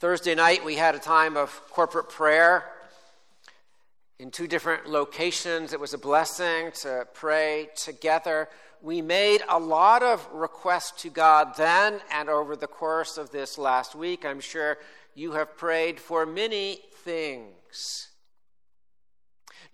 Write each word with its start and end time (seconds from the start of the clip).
Thursday 0.00 0.34
night, 0.34 0.64
we 0.64 0.76
had 0.76 0.94
a 0.94 0.98
time 0.98 1.36
of 1.36 1.50
corporate 1.68 2.08
prayer 2.08 2.64
in 4.18 4.30
two 4.30 4.46
different 4.46 4.88
locations. 4.88 5.74
It 5.74 5.78
was 5.78 5.92
a 5.92 5.98
blessing 5.98 6.72
to 6.80 7.06
pray 7.12 7.68
together. 7.76 8.48
We 8.80 9.02
made 9.02 9.42
a 9.46 9.58
lot 9.58 10.02
of 10.02 10.26
requests 10.32 11.02
to 11.02 11.10
God 11.10 11.54
then 11.58 12.00
and 12.10 12.30
over 12.30 12.56
the 12.56 12.66
course 12.66 13.18
of 13.18 13.30
this 13.30 13.58
last 13.58 13.94
week. 13.94 14.24
I'm 14.24 14.40
sure 14.40 14.78
you 15.14 15.32
have 15.32 15.58
prayed 15.58 16.00
for 16.00 16.24
many 16.24 16.78
things. 17.04 18.08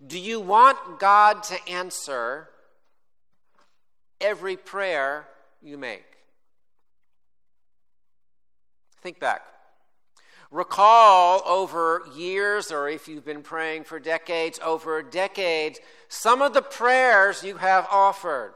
Do 0.05 0.19
you 0.19 0.41
want 0.41 0.99
God 0.99 1.41
to 1.43 1.69
answer 1.69 2.49
every 4.19 4.57
prayer 4.57 5.25
you 5.61 5.77
make? 5.77 6.17
Think 9.01 9.21
back. 9.21 9.43
Recall 10.49 11.41
over 11.45 12.03
years, 12.15 12.71
or 12.71 12.87
if 12.87 13.07
you've 13.07 13.25
been 13.25 13.41
praying 13.41 13.83
for 13.83 13.99
decades, 13.99 14.59
over 14.63 15.03
decades, 15.03 15.79
some 16.07 16.41
of 16.41 16.53
the 16.53 16.61
prayers 16.61 17.43
you 17.43 17.57
have 17.57 17.85
offered. 17.91 18.53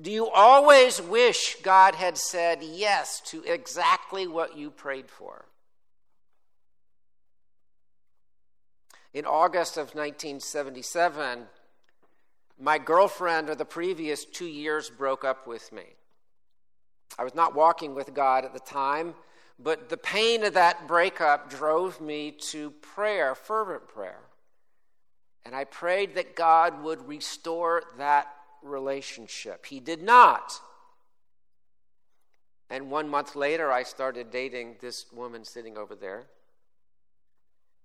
Do 0.00 0.10
you 0.10 0.28
always 0.28 1.00
wish 1.00 1.56
God 1.62 1.94
had 1.94 2.18
said 2.18 2.62
yes 2.62 3.20
to 3.26 3.42
exactly 3.44 4.26
what 4.26 4.58
you 4.58 4.70
prayed 4.70 5.08
for? 5.08 5.46
In 9.14 9.24
August 9.24 9.78
of 9.78 9.94
1977, 9.94 11.46
my 12.60 12.76
girlfriend 12.76 13.48
of 13.48 13.56
the 13.56 13.64
previous 13.64 14.26
two 14.26 14.44
years 14.44 14.90
broke 14.90 15.24
up 15.24 15.46
with 15.46 15.72
me. 15.72 15.84
I 17.18 17.24
was 17.24 17.34
not 17.34 17.54
walking 17.54 17.94
with 17.94 18.12
God 18.12 18.44
at 18.44 18.52
the 18.52 18.60
time. 18.60 19.14
But 19.58 19.88
the 19.88 19.96
pain 19.96 20.44
of 20.44 20.54
that 20.54 20.86
breakup 20.86 21.50
drove 21.50 22.00
me 22.00 22.30
to 22.50 22.70
prayer, 22.70 23.34
fervent 23.34 23.88
prayer. 23.88 24.20
And 25.44 25.54
I 25.54 25.64
prayed 25.64 26.16
that 26.16 26.36
God 26.36 26.82
would 26.82 27.06
restore 27.08 27.84
that 27.98 28.28
relationship. 28.62 29.64
He 29.66 29.80
did 29.80 30.02
not. 30.02 30.60
And 32.68 32.90
one 32.90 33.08
month 33.08 33.36
later, 33.36 33.70
I 33.70 33.84
started 33.84 34.30
dating 34.30 34.76
this 34.80 35.06
woman 35.12 35.44
sitting 35.44 35.78
over 35.78 35.94
there. 35.94 36.26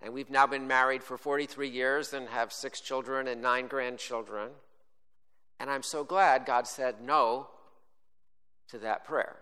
And 0.02 0.14
we've 0.14 0.31
now 0.31 0.48
been 0.48 0.68
married 0.68 1.03
for 1.03 1.18
43 1.18 1.70
years 1.70 2.14
and 2.14 2.28
have 2.30 2.52
six 2.52 2.81
children 2.81 3.28
and 3.28 3.42
nine 3.42 3.68
grandchildren. 3.68 4.50
And 5.59 5.70
I'm 5.70 5.84
so 5.84 6.03
glad 6.03 6.48
God 6.48 6.66
said 6.66 6.96
no 7.06 7.48
to 8.70 8.80
that 8.80 9.06
prayer. 9.06 9.38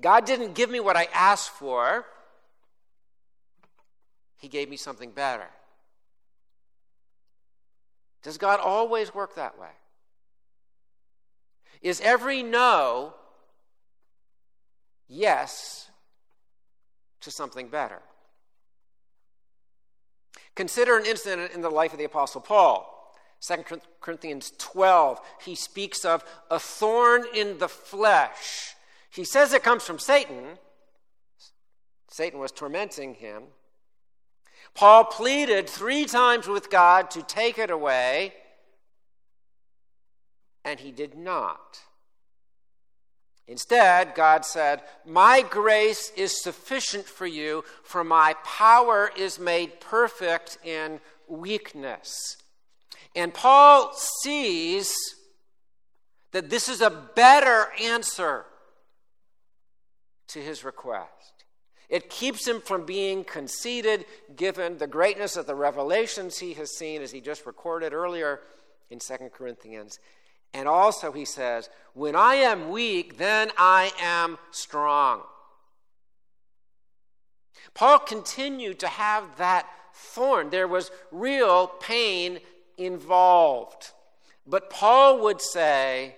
God 0.00 0.24
didn't 0.24 0.54
give 0.54 0.70
me 0.70 0.80
what 0.80 0.96
I 0.96 1.08
asked 1.12 1.50
for, 1.50 2.06
He 4.38 4.48
gave 4.48 4.68
me 4.68 4.76
something 4.76 5.10
better. 5.10 5.48
Does 8.22 8.38
God 8.38 8.60
always 8.60 9.14
work 9.14 9.36
that 9.36 9.58
way? 9.58 9.70
Is 11.82 12.00
every 12.02 12.42
no 12.42 13.14
yes 15.08 15.90
to 17.20 17.30
something 17.30 17.68
better? 17.68 18.00
Consider 20.54 20.98
an 20.98 21.06
incident 21.06 21.52
in 21.52 21.62
the 21.62 21.70
life 21.70 21.92
of 21.92 21.98
the 21.98 22.04
Apostle 22.04 22.40
Paul. 22.40 22.96
2 23.40 23.64
Corinthians 24.02 24.52
12, 24.58 25.18
he 25.42 25.54
speaks 25.54 26.04
of 26.04 26.22
a 26.50 26.58
thorn 26.58 27.24
in 27.34 27.56
the 27.56 27.68
flesh 27.68 28.74
he 29.10 29.24
says 29.24 29.52
it 29.52 29.62
comes 29.62 29.82
from 29.82 29.98
Satan. 29.98 30.58
Satan 32.08 32.38
was 32.38 32.52
tormenting 32.52 33.14
him. 33.14 33.44
Paul 34.74 35.04
pleaded 35.04 35.68
three 35.68 36.04
times 36.04 36.46
with 36.46 36.70
God 36.70 37.10
to 37.12 37.22
take 37.22 37.58
it 37.58 37.70
away, 37.70 38.34
and 40.64 40.78
he 40.78 40.92
did 40.92 41.16
not. 41.16 41.80
Instead, 43.48 44.14
God 44.14 44.44
said, 44.44 44.82
My 45.04 45.42
grace 45.42 46.12
is 46.16 46.40
sufficient 46.40 47.04
for 47.04 47.26
you, 47.26 47.64
for 47.82 48.04
my 48.04 48.34
power 48.44 49.10
is 49.16 49.40
made 49.40 49.80
perfect 49.80 50.58
in 50.64 51.00
weakness. 51.26 52.36
And 53.16 53.34
Paul 53.34 53.92
sees 54.22 54.94
that 56.30 56.48
this 56.48 56.68
is 56.68 56.80
a 56.80 56.90
better 56.90 57.72
answer 57.82 58.44
to 60.30 60.40
his 60.40 60.64
request. 60.64 61.44
It 61.88 62.08
keeps 62.08 62.46
him 62.46 62.60
from 62.60 62.86
being 62.86 63.24
conceited, 63.24 64.06
given 64.36 64.78
the 64.78 64.86
greatness 64.86 65.36
of 65.36 65.46
the 65.46 65.56
revelations 65.56 66.38
he 66.38 66.54
has 66.54 66.70
seen, 66.76 67.02
as 67.02 67.10
he 67.10 67.20
just 67.20 67.46
recorded 67.46 67.92
earlier 67.92 68.40
in 68.90 69.00
2 69.00 69.14
Corinthians. 69.34 69.98
And 70.54 70.68
also, 70.68 71.10
he 71.10 71.24
says, 71.24 71.68
When 71.94 72.14
I 72.14 72.36
am 72.36 72.70
weak, 72.70 73.18
then 73.18 73.50
I 73.58 73.92
am 74.00 74.38
strong. 74.52 75.22
Paul 77.74 77.98
continued 77.98 78.78
to 78.80 78.88
have 78.88 79.36
that 79.38 79.66
thorn. 79.92 80.50
There 80.50 80.68
was 80.68 80.92
real 81.10 81.66
pain 81.66 82.38
involved. 82.78 83.92
But 84.46 84.70
Paul 84.70 85.20
would 85.22 85.40
say, 85.40 86.16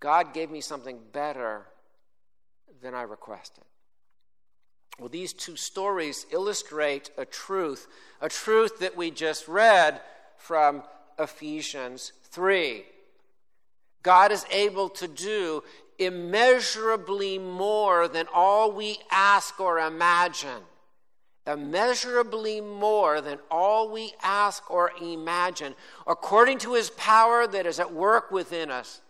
God 0.00 0.34
gave 0.34 0.50
me 0.50 0.60
something 0.60 0.98
better 1.12 1.66
than 2.84 2.94
I 2.94 3.02
requested. 3.02 3.64
Well, 5.00 5.08
these 5.08 5.32
two 5.32 5.56
stories 5.56 6.26
illustrate 6.30 7.10
a 7.16 7.24
truth, 7.24 7.88
a 8.20 8.28
truth 8.28 8.78
that 8.78 8.96
we 8.96 9.10
just 9.10 9.48
read 9.48 10.00
from 10.36 10.84
Ephesians 11.18 12.12
3. 12.30 12.84
God 14.02 14.30
is 14.30 14.44
able 14.52 14.90
to 14.90 15.08
do 15.08 15.64
immeasurably 15.98 17.38
more 17.38 18.06
than 18.06 18.26
all 18.32 18.70
we 18.70 18.98
ask 19.10 19.58
or 19.58 19.78
imagine. 19.78 20.62
Immeasurably 21.46 22.60
more 22.60 23.22
than 23.22 23.38
all 23.50 23.90
we 23.90 24.12
ask 24.22 24.70
or 24.70 24.92
imagine, 25.00 25.74
according 26.06 26.58
to 26.58 26.74
his 26.74 26.90
power 26.90 27.46
that 27.46 27.66
is 27.66 27.80
at 27.80 27.92
work 27.92 28.30
within 28.30 28.70
us. 28.70 29.00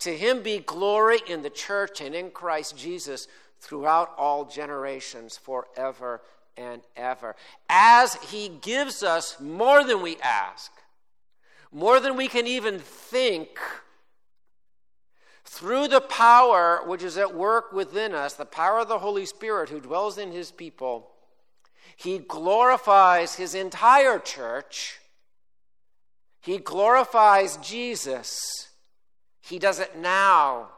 To 0.00 0.16
him 0.16 0.42
be 0.42 0.60
glory 0.60 1.20
in 1.26 1.42
the 1.42 1.50
church 1.50 2.00
and 2.00 2.14
in 2.14 2.30
Christ 2.30 2.76
Jesus 2.76 3.28
throughout 3.60 4.14
all 4.16 4.46
generations, 4.46 5.36
forever 5.36 6.22
and 6.56 6.80
ever. 6.96 7.36
As 7.68 8.14
he 8.14 8.48
gives 8.48 9.02
us 9.02 9.38
more 9.38 9.84
than 9.84 10.00
we 10.02 10.16
ask, 10.22 10.72
more 11.70 12.00
than 12.00 12.16
we 12.16 12.28
can 12.28 12.46
even 12.46 12.78
think, 12.78 13.58
through 15.44 15.88
the 15.88 16.00
power 16.00 16.80
which 16.86 17.02
is 17.02 17.18
at 17.18 17.34
work 17.34 17.72
within 17.72 18.14
us, 18.14 18.34
the 18.34 18.44
power 18.44 18.78
of 18.78 18.88
the 18.88 19.00
Holy 19.00 19.26
Spirit 19.26 19.68
who 19.68 19.80
dwells 19.80 20.16
in 20.16 20.32
his 20.32 20.50
people, 20.50 21.10
he 21.96 22.18
glorifies 22.18 23.34
his 23.34 23.54
entire 23.54 24.18
church. 24.18 25.00
He 26.40 26.56
glorifies 26.56 27.58
Jesus 27.58 28.69
he 29.40 29.58
does 29.58 29.80
it 29.80 29.96
now. 29.98 30.68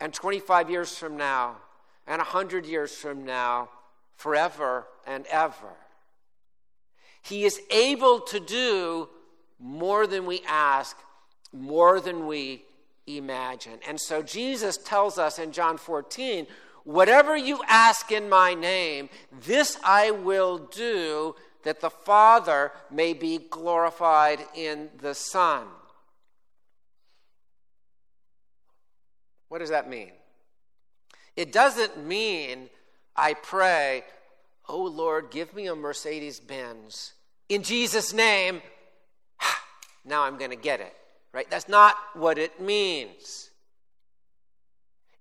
And 0.00 0.14
25 0.14 0.70
years 0.70 0.96
from 0.96 1.16
now, 1.16 1.56
and 2.06 2.18
100 2.18 2.64
years 2.64 2.94
from 2.94 3.24
now, 3.24 3.68
forever 4.16 4.86
and 5.06 5.26
ever. 5.26 5.76
He 7.22 7.44
is 7.44 7.60
able 7.70 8.20
to 8.20 8.40
do 8.40 9.08
more 9.58 10.06
than 10.06 10.24
we 10.24 10.42
ask, 10.48 10.96
more 11.52 12.00
than 12.00 12.26
we 12.26 12.64
imagine. 13.06 13.78
And 13.86 14.00
so 14.00 14.22
Jesus 14.22 14.78
tells 14.78 15.18
us 15.18 15.38
in 15.38 15.52
John 15.52 15.76
14 15.76 16.46
whatever 16.84 17.36
you 17.36 17.60
ask 17.68 18.10
in 18.10 18.28
my 18.28 18.54
name, 18.54 19.08
this 19.46 19.78
I 19.84 20.10
will 20.10 20.58
do 20.58 21.34
that 21.62 21.80
the 21.80 21.90
Father 21.90 22.72
may 22.90 23.12
be 23.12 23.38
glorified 23.38 24.40
in 24.54 24.88
the 24.98 25.14
Son. 25.14 25.66
What 29.50 29.58
does 29.58 29.70
that 29.70 29.90
mean? 29.90 30.12
It 31.36 31.50
doesn't 31.52 32.06
mean 32.06 32.70
I 33.16 33.34
pray, 33.34 34.04
oh 34.68 34.84
Lord, 34.84 35.32
give 35.32 35.52
me 35.54 35.66
a 35.66 35.74
Mercedes 35.74 36.38
Benz. 36.38 37.14
In 37.48 37.64
Jesus' 37.64 38.12
name, 38.12 38.62
now 40.04 40.22
I'm 40.22 40.38
going 40.38 40.52
to 40.52 40.56
get 40.56 40.80
it. 40.80 40.94
Right? 41.32 41.50
That's 41.50 41.68
not 41.68 41.96
what 42.14 42.38
it 42.38 42.60
means. 42.60 43.50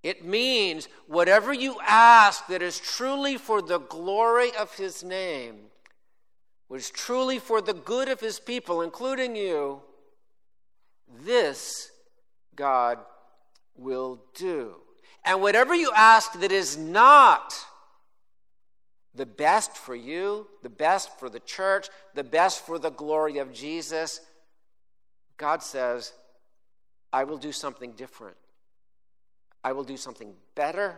It 0.04 0.24
means 0.24 0.88
whatever 1.08 1.52
you 1.52 1.78
ask 1.86 2.46
that 2.48 2.62
is 2.62 2.80
truly 2.80 3.36
for 3.36 3.64
the 3.64 3.80
glory 3.80 4.52
of 4.60 4.76
his 4.76 5.04
name, 5.04 5.56
is 6.72 6.92
truly 6.92 7.40
for 7.40 7.62
the 7.62 7.74
good 7.74 8.10
of 8.10 8.20
his 8.20 8.40
people, 8.40 8.84
including 8.84 9.36
you, 9.36 9.82
this 11.26 11.90
God 12.56 13.00
will 13.80 14.22
do. 14.36 14.76
And 15.26 15.42
whatever 15.42 15.76
you 15.76 15.92
ask 15.96 16.40
that 16.40 16.52
is 16.52 16.78
not 16.78 17.54
the 19.14 19.26
best 19.26 19.76
for 19.76 19.96
you, 19.96 20.48
the 20.64 20.70
best 20.70 21.20
for 21.20 21.30
the 21.30 21.40
church, 21.40 21.90
the 22.16 22.24
best 22.24 22.66
for 22.66 22.80
the 22.80 22.92
glory 22.92 23.40
of 23.40 23.54
Jesus, 23.54 24.22
God 25.38 25.64
says, 25.64 26.14
I 27.12 27.24
will 27.24 27.38
do 27.38 27.52
something 27.52 27.94
different. 27.94 28.38
I 29.64 29.74
will 29.74 29.84
do 29.84 29.98
something 29.98 30.34
better, 30.56 30.96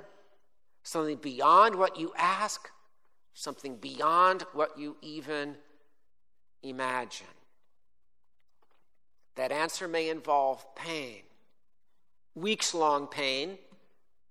something 0.84 1.18
beyond 1.18 1.76
what 1.76 1.98
you 1.98 2.14
ask, 2.18 2.70
something 3.34 3.78
beyond 3.78 4.44
what 4.54 4.78
you 4.78 4.98
even 5.02 5.56
imagine. 6.62 7.28
That 9.36 9.52
answer 9.52 9.88
may 9.88 10.10
involve 10.10 10.64
pain, 10.76 11.22
weeks 12.36 12.74
long 12.74 13.08
pain, 13.08 13.58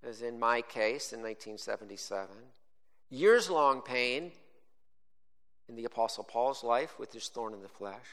as 0.03 0.23
in 0.23 0.39
my 0.39 0.63
case 0.63 1.13
in 1.13 1.21
1977, 1.21 2.29
years 3.11 3.51
long 3.51 3.83
pain 3.83 4.33
in 5.69 5.77
the 5.77 5.85
Apostle 5.85 6.25
Paul's 6.25 6.65
life 6.65 6.99
with 6.99 7.13
his 7.13 7.29
thorn 7.29 7.55
in 7.55 7.63
the 7.63 7.69
flesh. 7.69 8.07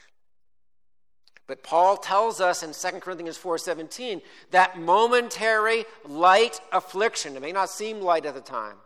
But 1.46 1.62
Paul 1.62 1.96
tells 1.96 2.40
us 2.40 2.62
in 2.62 2.74
2 2.74 3.00
Corinthians 3.00 3.38
4:17 3.38 4.22
that 4.50 4.78
momentary 4.78 5.86
light 6.04 6.60
affliction, 6.72 7.36
it 7.36 7.40
may 7.40 7.52
not 7.52 7.70
seem 7.70 8.00
light 8.02 8.26
at 8.26 8.34
the 8.34 8.42
time, 8.42 8.76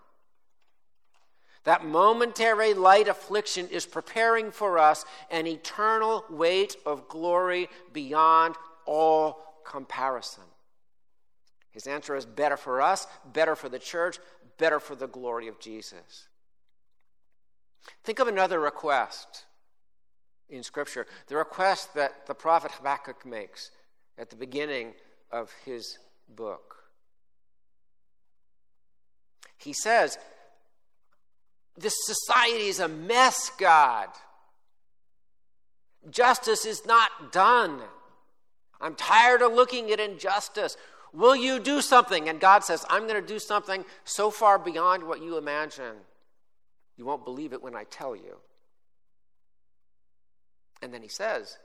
that 1.65 1.85
momentary 1.85 2.73
light 2.73 3.09
affliction 3.09 3.69
is 3.69 3.85
preparing 3.85 4.53
for 4.53 4.79
us 4.79 5.05
an 5.31 5.47
eternal 5.47 6.25
weight 6.31 6.77
of 6.87 7.09
glory 7.09 7.69
beyond 7.93 8.57
all 8.87 9.61
comparison. 9.65 10.45
His 11.73 11.87
answer 11.87 12.15
is 12.15 12.27
better 12.27 12.57
for 12.57 12.81
us, 12.81 13.07
better 13.33 13.57
for 13.57 13.69
the 13.69 13.79
church, 13.79 14.19
better 14.59 14.79
for 14.79 14.95
the 14.95 15.09
glory 15.09 15.49
of 15.49 15.59
Jesus. 15.59 16.29
Think 18.05 18.19
of 18.19 18.29
another 18.29 18.61
request 18.61 19.47
in 20.49 20.63
Scripture 20.63 21.07
the 21.29 21.37
request 21.37 21.95
that 21.95 22.27
the 22.27 22.35
prophet 22.35 22.71
Habakkuk 22.73 23.27
makes 23.27 23.71
at 24.19 24.31
the 24.31 24.37
beginning 24.37 24.93
of 25.31 25.51
his 25.65 25.99
book. 26.29 26.77
He 29.57 29.73
says, 29.73 30.19
this 31.77 31.95
society 32.05 32.67
is 32.67 32.81
a 32.81 32.89
mess, 32.89 33.51
God. 33.59 34.09
Justice 36.11 36.67
is 36.67 36.85
not 36.85 37.33
done. 37.33 37.81
I'm 38.81 38.95
tired 38.95 39.41
of 39.43 39.53
looking 39.53 39.91
at 39.91 40.01
injustice. 40.01 40.77
Will 41.13 41.37
you 41.37 41.61
do 41.61 41.81
something? 41.81 42.29
And 42.29 42.41
God 42.41 42.65
says, 42.65 42.87
I'm 42.89 43.07
going 43.07 43.21
to 43.21 43.27
do 43.27 43.39
something 43.39 43.85
so 44.05 44.31
far 44.31 44.59
beyond 44.59 45.05
what 45.05 45.23
you 45.23 45.37
imagine. 45.37 45.97
You 46.97 47.05
won't 47.05 47.25
believe 47.25 47.53
it 47.53 47.63
when 47.63 47.77
I 47.77 47.85
tell 47.85 48.17
you. 48.17 48.39
And 50.81 50.93
then 50.93 51.03
he 51.03 51.09
says, 51.09 51.59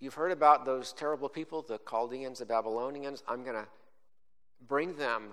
You've 0.00 0.14
heard 0.14 0.30
about 0.30 0.64
those 0.64 0.92
terrible 0.92 1.28
people, 1.28 1.62
the 1.62 1.80
Chaldeans, 1.88 2.38
the 2.38 2.46
Babylonians. 2.46 3.24
I'm 3.26 3.42
going 3.42 3.56
to 3.56 3.66
bring 4.66 4.94
them 4.94 5.30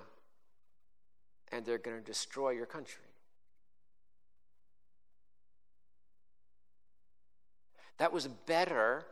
and 1.51 1.63
they're 1.65 1.77
going 1.77 1.98
to 1.98 2.03
destroy 2.03 2.51
your 2.51 2.65
country. 2.65 3.03
That 7.98 8.12
was 8.12 8.27
better 8.27 9.06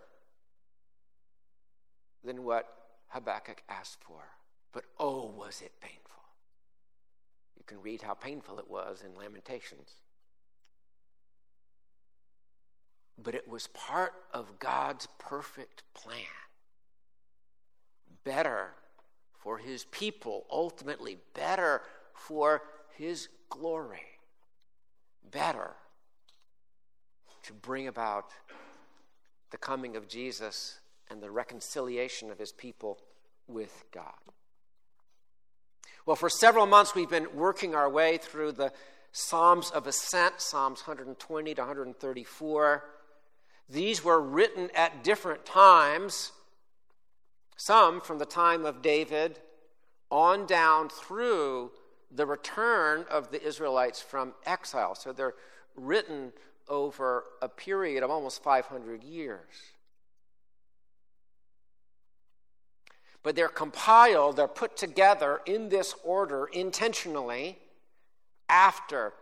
than 2.24 2.44
what 2.44 2.83
Habakkuk 3.14 3.62
asked 3.70 4.04
for. 4.04 4.24
But 4.72 4.86
oh, 5.00 5.32
was 5.38 5.62
it 5.62 5.72
painful. 5.80 6.02
You 7.56 7.64
can 7.66 7.82
read 7.82 8.02
how 8.02 8.16
painful 8.16 8.58
it 8.58 8.70
was 8.70 9.04
in 9.06 9.16
Lamentations. 9.16 9.92
But 13.22 13.36
it 13.36 13.48
was 13.48 13.68
part 13.68 14.14
of 14.34 14.58
God's 14.58 15.08
perfect 15.20 15.84
plan. 15.94 16.18
Better 18.24 18.72
for 19.38 19.60
his 19.60 19.86
people, 19.86 20.46
ultimately, 20.50 21.18
better 21.36 21.84
for 22.14 22.64
his 22.98 23.28
glory. 23.50 24.02
Better 25.30 25.72
to 27.44 27.54
bring 27.54 27.88
about 27.88 28.32
the 29.52 29.58
coming 29.58 29.96
of 29.96 30.08
Jesus 30.08 30.80
and 31.10 31.22
the 31.22 31.32
reconciliation 31.32 32.32
of 32.32 32.40
his 32.40 32.52
people 32.52 33.00
with 33.48 33.84
God. 33.92 34.14
Well, 36.06 36.16
for 36.16 36.30
several 36.30 36.66
months, 36.66 36.96
we've 36.96 37.10
been 37.10 37.34
working 37.34 37.76
our 37.76 37.90
way 37.90 38.18
through 38.18 38.54
the 38.54 38.74
Psalms 39.14 39.70
of 39.72 39.88
Ascent, 39.88 40.42
Psalms 40.42 40.82
120 40.82 41.54
to 41.56 41.62
134. 41.62 42.84
These 43.70 44.04
were 44.04 44.22
written 44.22 44.70
at 44.76 45.04
different 45.04 45.46
times, 45.46 46.32
some 47.56 48.02
from 48.02 48.18
the 48.18 48.26
time 48.26 48.66
of 48.66 48.82
David 48.82 49.40
on 50.10 50.46
down 50.46 50.90
through 50.90 51.72
the 52.12 52.26
return 52.26 53.06
of 53.10 53.32
the 53.32 53.42
Israelites 53.42 54.02
from 54.02 54.34
exile. 54.46 54.96
So 54.96 55.14
they're 55.14 55.36
written 55.76 56.34
over 56.68 57.24
a 57.42 57.50
period 57.50 58.04
of 58.04 58.12
almost 58.12 58.44
500 58.44 59.04
years. 59.04 59.73
But 63.24 63.36
they're 63.36 63.48
compiled, 63.48 64.36
they're 64.36 64.48
put 64.48 64.76
together 64.78 65.42
in 65.46 65.70
this 65.70 65.96
order 66.04 66.50
intentionally 66.52 67.58
after 68.50 69.14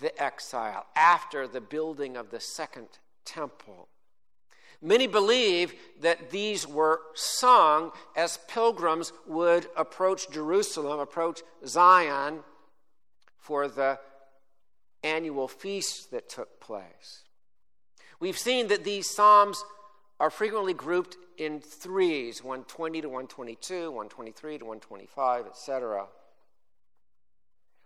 the 0.00 0.20
exile, 0.22 0.86
after 0.94 1.48
the 1.48 1.60
building 1.60 2.16
of 2.16 2.30
the 2.30 2.40
second 2.40 2.86
temple. 3.24 3.88
Many 4.80 5.06
believe 5.06 5.74
that 6.00 6.30
these 6.30 6.66
were 6.66 7.00
sung 7.14 7.92
as 8.16 8.38
pilgrims 8.48 9.12
would 9.26 9.66
approach 9.76 10.30
Jerusalem, 10.30 11.00
approach 11.00 11.42
Zion 11.66 12.40
for 13.36 13.68
the 13.68 13.98
annual 15.02 15.48
feast 15.48 16.10
that 16.12 16.28
took 16.28 16.60
place. 16.60 17.24
We've 18.20 18.38
seen 18.38 18.68
that 18.68 18.84
these 18.84 19.10
psalms 19.10 19.62
are 20.18 20.30
frequently 20.30 20.74
grouped 20.74 21.16
in 21.40 21.60
threes 21.60 22.44
120 22.44 23.00
to 23.00 23.08
122, 23.08 23.90
123 23.90 24.58
to 24.58 24.64
125, 24.64 25.46
etc. 25.46 26.06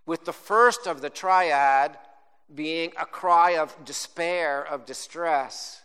With 0.07 0.25
the 0.25 0.33
first 0.33 0.87
of 0.87 1.01
the 1.01 1.11
triad 1.11 1.97
being 2.55 2.93
a 2.99 3.07
cry 3.07 3.57
of 3.57 3.85
despair, 3.85 4.67
of 4.67 4.85
distress 4.85 5.85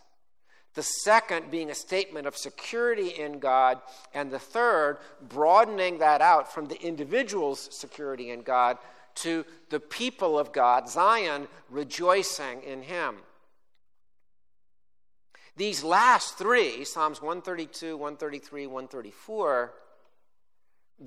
the 0.74 0.82
second 0.82 1.50
being 1.50 1.70
a 1.70 1.74
statement 1.74 2.26
of 2.26 2.36
security 2.36 3.08
in 3.08 3.38
God, 3.38 3.80
and 4.14 4.30
the 4.30 4.38
third 4.38 4.98
broadening 5.28 5.98
that 5.98 6.20
out 6.20 6.52
from 6.52 6.66
the 6.66 6.80
individual's 6.80 7.68
security 7.72 8.30
in 8.30 8.42
God 8.42 8.78
to 9.16 9.44
the 9.70 9.80
people 9.80 10.38
of 10.38 10.52
God, 10.52 10.88
Zion, 10.88 11.48
rejoicing 11.68 12.62
in 12.62 12.82
Him. 12.82 13.16
These 15.60 15.84
last 15.84 16.38
three, 16.38 16.86
Psalms 16.86 17.20
132, 17.20 17.94
133, 17.94 18.66
134, 18.66 19.74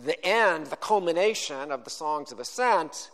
the 0.05 0.23
end, 0.23 0.67
the 0.67 0.75
culmination 0.75 1.71
of 1.71 1.83
the 1.83 1.89
songs 1.89 2.31
of 2.31 2.39
ascent, 2.39 3.09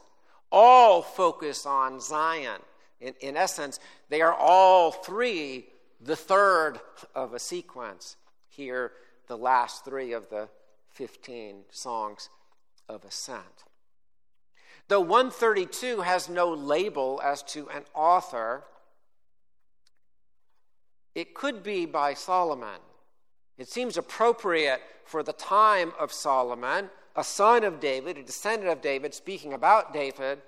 all 0.51 1.01
focus 1.01 1.65
on 1.65 2.01
Zion. 2.01 2.59
In, 2.99 3.13
in 3.21 3.37
essence, 3.37 3.79
they 4.09 4.19
are 4.19 4.33
all 4.33 4.91
three 4.91 5.67
the 6.01 6.17
third 6.17 6.81
of 7.15 7.33
a 7.33 7.39
sequence. 7.39 8.17
Here, 8.49 8.91
the 9.27 9.37
last 9.37 9.85
three 9.85 10.11
of 10.11 10.29
the 10.29 10.49
15 10.89 11.61
songs 11.71 12.27
of 12.89 13.05
ascent. 13.05 13.63
Though 14.89 14.99
132 14.99 16.01
has 16.01 16.27
no 16.27 16.53
label 16.53 17.21
as 17.23 17.43
to 17.43 17.69
an 17.69 17.83
author, 17.95 18.65
it 21.15 21.33
could 21.33 21.63
be 21.63 21.85
by 21.85 22.13
Solomon. 22.13 22.79
It 23.57 23.67
seems 23.67 23.97
appropriate 23.97 24.81
for 25.05 25.23
the 25.23 25.33
time 25.33 25.93
of 25.99 26.13
Solomon, 26.13 26.89
a 27.15 27.23
son 27.23 27.63
of 27.63 27.79
David, 27.79 28.17
a 28.17 28.23
descendant 28.23 28.71
of 28.71 28.81
David, 28.81 29.13
speaking 29.13 29.53
about 29.53 29.93
David. 29.93 30.39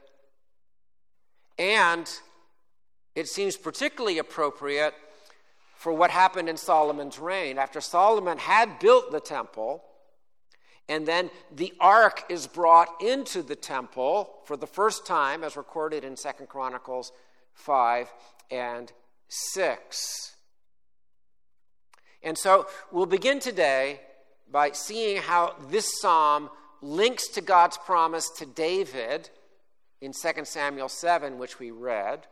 And 1.58 2.10
it 3.15 3.27
seems 3.27 3.58
particularly 3.58 4.20
appropriate 4.20 4.94
for 5.75 5.91
what 5.91 6.12
happened 6.12 6.48
in 6.48 6.58
Solomon's 6.58 7.20
reign. 7.20 7.58
After 7.58 7.82
Solomon 7.82 8.38
had 8.38 8.80
built 8.80 9.12
the 9.12 9.20
temple, 9.20 9.84
and 10.88 11.08
then 11.08 11.30
the 11.53 11.74
ark 11.80 12.24
is 12.30 12.48
brought 12.48 13.01
into 13.01 13.41
the 13.41 13.56
temple 13.56 14.30
for 14.46 14.56
the 14.56 14.68
first 14.68 15.06
time, 15.06 15.44
as 15.44 15.58
recorded 15.58 16.03
in 16.03 16.15
Second 16.15 16.50
Chronicles 16.50 17.12
5 17.53 18.12
and 18.50 18.91
6. 19.27 20.30
And 22.23 22.37
so 22.37 22.67
we'll 22.91 23.05
begin 23.05 23.39
today 23.39 24.01
by 24.51 24.71
seeing 24.71 25.21
how 25.21 25.55
this 25.69 25.99
psalm 26.01 26.49
links 26.81 27.27
to 27.29 27.41
God's 27.41 27.77
promise 27.77 28.29
to 28.37 28.45
David 28.45 29.29
in 30.01 30.13
2 30.13 30.45
Samuel 30.45 30.89
7, 30.89 31.37
which 31.37 31.59
we 31.59 31.71
read. 31.71 32.25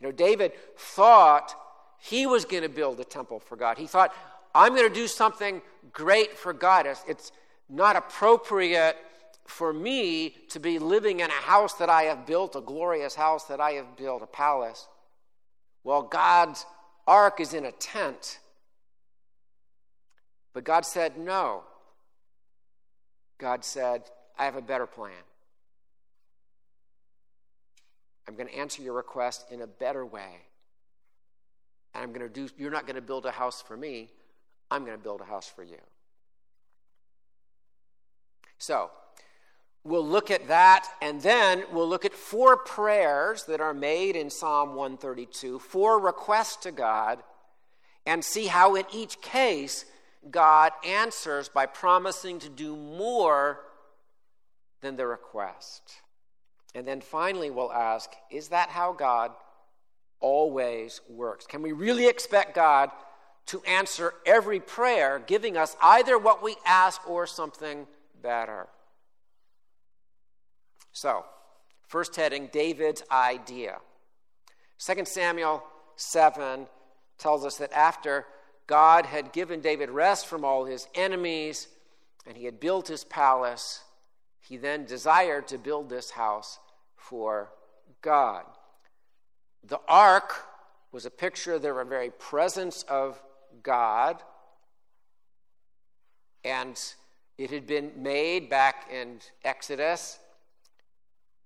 You 0.00 0.08
know, 0.08 0.12
David 0.12 0.52
thought 0.76 1.54
he 2.00 2.26
was 2.26 2.44
going 2.44 2.62
to 2.62 2.68
build 2.68 3.00
a 3.00 3.04
temple 3.04 3.40
for 3.40 3.56
God. 3.56 3.78
He 3.78 3.86
thought, 3.86 4.14
I'm 4.54 4.74
going 4.74 4.88
to 4.88 4.94
do 4.94 5.06
something 5.06 5.62
great 5.92 6.36
for 6.36 6.52
God. 6.52 6.86
It's 6.86 7.32
not 7.68 7.96
appropriate 7.96 8.96
for 9.46 9.72
me 9.72 10.34
to 10.50 10.60
be 10.60 10.78
living 10.78 11.20
in 11.20 11.30
a 11.30 11.32
house 11.32 11.74
that 11.74 11.88
I 11.88 12.04
have 12.04 12.26
built, 12.26 12.54
a 12.56 12.60
glorious 12.60 13.14
house 13.14 13.44
that 13.44 13.60
I 13.60 13.72
have 13.72 13.96
built, 13.96 14.22
a 14.22 14.26
palace. 14.26 14.86
Well, 15.84 16.02
God's 16.02 16.64
ark 17.06 17.40
is 17.40 17.54
in 17.54 17.64
a 17.64 17.72
tent. 17.72 18.38
But 20.52 20.64
God 20.64 20.84
said, 20.84 21.18
No. 21.18 21.64
God 23.38 23.64
said, 23.64 24.02
I 24.38 24.44
have 24.44 24.56
a 24.56 24.62
better 24.62 24.86
plan. 24.86 25.12
I'm 28.28 28.36
going 28.36 28.48
to 28.48 28.54
answer 28.54 28.82
your 28.82 28.94
request 28.94 29.46
in 29.50 29.62
a 29.62 29.66
better 29.66 30.06
way. 30.06 30.42
And 31.94 32.04
I'm 32.04 32.12
going 32.12 32.26
to 32.26 32.28
do, 32.28 32.48
you're 32.56 32.70
not 32.70 32.86
going 32.86 32.96
to 32.96 33.02
build 33.02 33.26
a 33.26 33.30
house 33.30 33.60
for 33.60 33.76
me, 33.76 34.10
I'm 34.70 34.84
going 34.84 34.96
to 34.96 35.02
build 35.02 35.20
a 35.20 35.24
house 35.24 35.48
for 35.48 35.62
you. 35.62 35.80
So, 38.58 38.90
we'll 39.82 40.06
look 40.06 40.30
at 40.30 40.46
that, 40.48 40.86
and 41.02 41.20
then 41.20 41.64
we'll 41.72 41.88
look 41.88 42.04
at 42.04 42.14
four 42.14 42.56
prayers 42.56 43.44
that 43.46 43.60
are 43.60 43.74
made 43.74 44.14
in 44.14 44.30
Psalm 44.30 44.76
132, 44.76 45.58
four 45.58 45.98
requests 45.98 46.56
to 46.62 46.70
God, 46.70 47.22
and 48.06 48.24
see 48.24 48.46
how 48.46 48.76
in 48.76 48.84
each 48.92 49.20
case 49.20 49.84
God 50.30 50.72
answers 50.84 51.48
by 51.48 51.66
promising 51.66 52.38
to 52.40 52.48
do 52.48 52.76
more 52.76 53.60
than 54.80 54.96
the 54.96 55.06
request. 55.06 55.82
And 56.74 56.86
then 56.86 57.00
finally, 57.00 57.50
we'll 57.50 57.72
ask 57.72 58.10
is 58.30 58.48
that 58.48 58.70
how 58.70 58.92
God 58.92 59.32
always 60.20 61.00
works? 61.08 61.46
Can 61.46 61.62
we 61.62 61.72
really 61.72 62.06
expect 62.06 62.54
God 62.54 62.90
to 63.46 63.62
answer 63.64 64.14
every 64.24 64.60
prayer, 64.60 65.22
giving 65.26 65.56
us 65.56 65.76
either 65.82 66.16
what 66.16 66.42
we 66.42 66.56
ask 66.64 67.08
or 67.08 67.26
something 67.26 67.86
better? 68.22 68.68
So, 70.92 71.24
first 71.88 72.14
heading 72.16 72.48
David's 72.52 73.02
idea. 73.10 73.78
2 74.78 75.04
Samuel 75.04 75.62
7 75.96 76.66
tells 77.18 77.44
us 77.44 77.56
that 77.58 77.72
after 77.72 78.26
God 78.66 79.06
had 79.06 79.32
given 79.32 79.60
David 79.60 79.90
rest 79.90 80.26
from 80.26 80.44
all 80.44 80.64
his 80.64 80.86
enemies 80.94 81.68
and 82.26 82.36
he 82.36 82.44
had 82.44 82.60
built 82.60 82.88
his 82.88 83.04
palace, 83.04 83.82
he 84.40 84.56
then 84.56 84.84
desired 84.84 85.48
to 85.48 85.58
build 85.58 85.88
this 85.88 86.10
house 86.10 86.58
for 86.96 87.50
God. 88.00 88.44
The 89.64 89.80
ark 89.88 90.34
was 90.92 91.06
a 91.06 91.10
picture 91.10 91.54
of 91.54 91.62
the 91.62 91.72
very 91.84 92.10
presence 92.10 92.82
of 92.84 93.20
God, 93.62 94.22
and 96.44 96.78
it 97.38 97.50
had 97.50 97.66
been 97.66 97.92
made 97.96 98.50
back 98.50 98.88
in 98.92 99.20
Exodus. 99.44 100.18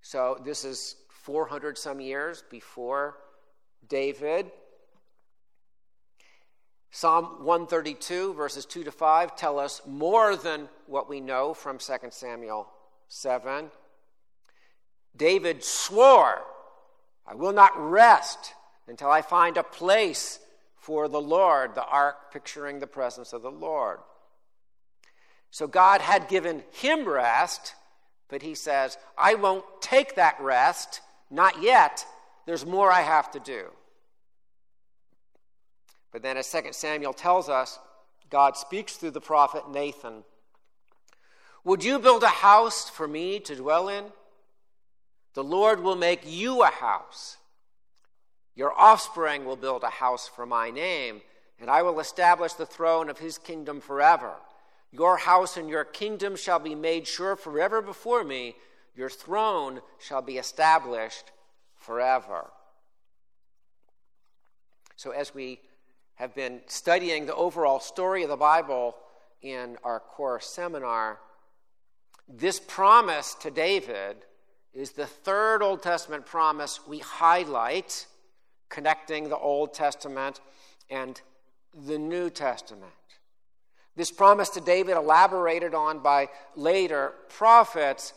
So 0.01 0.39
this 0.43 0.65
is 0.65 0.95
400 1.09 1.77
some 1.77 1.99
years 1.99 2.43
before 2.49 3.17
David. 3.87 4.51
Psalm 6.91 7.43
132, 7.43 8.33
verses 8.33 8.65
2 8.65 8.85
to 8.85 8.91
5, 8.91 9.35
tell 9.35 9.59
us 9.59 9.81
more 9.85 10.35
than 10.35 10.69
what 10.87 11.09
we 11.09 11.19
know 11.19 11.53
from 11.53 11.77
2 11.77 11.93
Samuel 12.09 12.67
7. 13.07 13.69
David 15.15 15.63
swore, 15.63 16.41
I 17.25 17.35
will 17.35 17.53
not 17.53 17.71
rest 17.77 18.53
until 18.87 19.11
I 19.11 19.21
find 19.21 19.57
a 19.57 19.63
place 19.63 20.39
for 20.75 21.07
the 21.07 21.21
Lord, 21.21 21.75
the 21.75 21.85
ark 21.85 22.31
picturing 22.31 22.79
the 22.79 22.87
presence 22.87 23.33
of 23.33 23.41
the 23.41 23.51
Lord. 23.51 23.99
So 25.51 25.67
God 25.67 26.01
had 26.01 26.29
given 26.29 26.63
him 26.71 27.07
rest, 27.07 27.75
but 28.29 28.41
he 28.41 28.55
says, 28.55 28.97
I 29.17 29.35
won't 29.35 29.65
take 29.81 30.15
that 30.15 30.39
rest, 30.39 31.01
not 31.29 31.61
yet. 31.61 32.05
There's 32.45 32.65
more 32.65 32.91
I 32.91 33.01
have 33.01 33.31
to 33.31 33.39
do. 33.39 33.65
But 36.17 36.23
then, 36.23 36.37
as 36.37 36.51
2 36.51 36.61
Samuel 36.71 37.13
tells 37.13 37.47
us, 37.47 37.77
God 38.31 38.57
speaks 38.57 38.95
through 38.95 39.11
the 39.11 39.21
prophet 39.21 39.69
Nathan 39.69 40.23
Would 41.63 41.83
you 41.83 41.99
build 41.99 42.23
a 42.23 42.27
house 42.27 42.89
for 42.89 43.07
me 43.07 43.39
to 43.41 43.55
dwell 43.55 43.87
in? 43.87 44.05
The 45.35 45.43
Lord 45.43 45.83
will 45.83 45.95
make 45.95 46.23
you 46.25 46.63
a 46.63 46.71
house. 46.71 47.37
Your 48.55 48.73
offspring 48.75 49.45
will 49.45 49.57
build 49.57 49.83
a 49.83 49.91
house 49.91 50.27
for 50.27 50.47
my 50.47 50.71
name, 50.71 51.21
and 51.61 51.69
I 51.69 51.83
will 51.83 51.99
establish 51.99 52.53
the 52.53 52.65
throne 52.65 53.11
of 53.11 53.19
his 53.19 53.37
kingdom 53.37 53.79
forever. 53.79 54.33
Your 54.91 55.17
house 55.17 55.55
and 55.55 55.69
your 55.69 55.85
kingdom 55.85 56.35
shall 56.35 56.57
be 56.57 56.73
made 56.73 57.05
sure 57.05 57.35
forever 57.35 57.79
before 57.79 58.23
me. 58.23 58.55
Your 58.95 59.11
throne 59.11 59.81
shall 59.99 60.23
be 60.23 60.39
established 60.39 61.25
forever. 61.75 62.47
So, 64.95 65.11
as 65.11 65.35
we 65.35 65.59
have 66.17 66.33
been 66.33 66.61
studying 66.65 67.25
the 67.25 67.35
overall 67.35 67.79
story 67.79 68.23
of 68.23 68.29
the 68.29 68.35
Bible 68.35 68.95
in 69.41 69.77
our 69.83 69.99
core 69.99 70.39
seminar, 70.39 71.19
this 72.27 72.59
promise 72.59 73.35
to 73.35 73.51
David 73.51 74.17
is 74.73 74.91
the 74.91 75.05
third 75.05 75.61
Old 75.61 75.81
Testament 75.81 76.25
promise 76.25 76.79
we 76.87 76.99
highlight, 76.99 78.07
connecting 78.67 79.29
the 79.29 79.37
Old 79.37 79.73
Testament 79.73 80.41
and 80.89 81.21
the 81.85 81.99
New 81.99 82.29
Testament. 82.31 82.91
This 83.95 84.11
promise 84.11 84.49
to 84.49 84.61
David, 84.61 84.97
elaborated 84.97 85.73
on 85.73 85.99
by 85.99 86.29
later 86.55 87.13
prophets, 87.29 88.13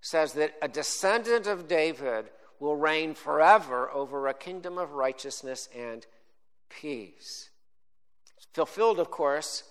says 0.00 0.32
that 0.34 0.54
a 0.60 0.68
descendant 0.68 1.46
of 1.46 1.68
David 1.68 2.26
will 2.58 2.76
reign 2.76 3.14
forever 3.14 3.90
over 3.90 4.26
a 4.26 4.34
kingdom 4.34 4.76
of 4.76 4.92
righteousness 4.92 5.68
and 5.76 6.04
peace. 6.80 7.50
Fulfilled, 8.52 8.98
of 8.98 9.10
course, 9.10 9.64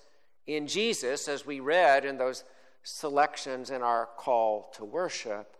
in 0.45 0.67
Jesus, 0.67 1.27
as 1.27 1.45
we 1.45 1.59
read 1.59 2.05
in 2.05 2.17
those 2.17 2.43
selections 2.83 3.69
in 3.69 3.81
our 3.81 4.09
call 4.17 4.71
to 4.75 4.83
worship. 4.83 5.55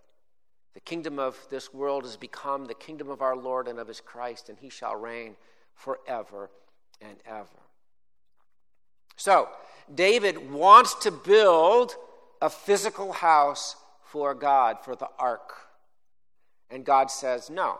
The 0.73 0.81
kingdom 0.81 1.19
of 1.19 1.37
this 1.49 1.73
world 1.73 2.03
has 2.03 2.17
become 2.17 2.65
the 2.65 2.73
kingdom 2.73 3.09
of 3.09 3.21
our 3.21 3.35
Lord 3.35 3.67
and 3.67 3.79
of 3.79 3.87
his 3.87 4.01
Christ, 4.01 4.49
and 4.49 4.57
he 4.57 4.69
shall 4.69 4.95
reign 4.95 5.35
forever 5.73 6.49
and 7.01 7.17
ever. 7.25 7.47
So, 9.15 9.49
David 9.93 10.51
wants 10.51 10.95
to 10.95 11.11
build 11.11 11.95
a 12.41 12.49
physical 12.49 13.13
house 13.13 13.75
for 14.01 14.33
God, 14.33 14.77
for 14.83 14.95
the 14.95 15.09
ark. 15.17 15.53
And 16.69 16.83
God 16.83 17.11
says, 17.11 17.49
No, 17.49 17.79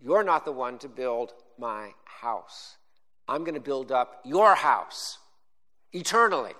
you're 0.00 0.24
not 0.24 0.44
the 0.44 0.52
one 0.52 0.78
to 0.78 0.88
build 0.88 1.34
my 1.58 1.94
house. 2.04 2.76
I'm 3.26 3.44
going 3.44 3.54
to 3.54 3.60
build 3.60 3.92
up 3.92 4.20
your 4.24 4.54
house 4.54 5.18
eternally. 5.92 6.54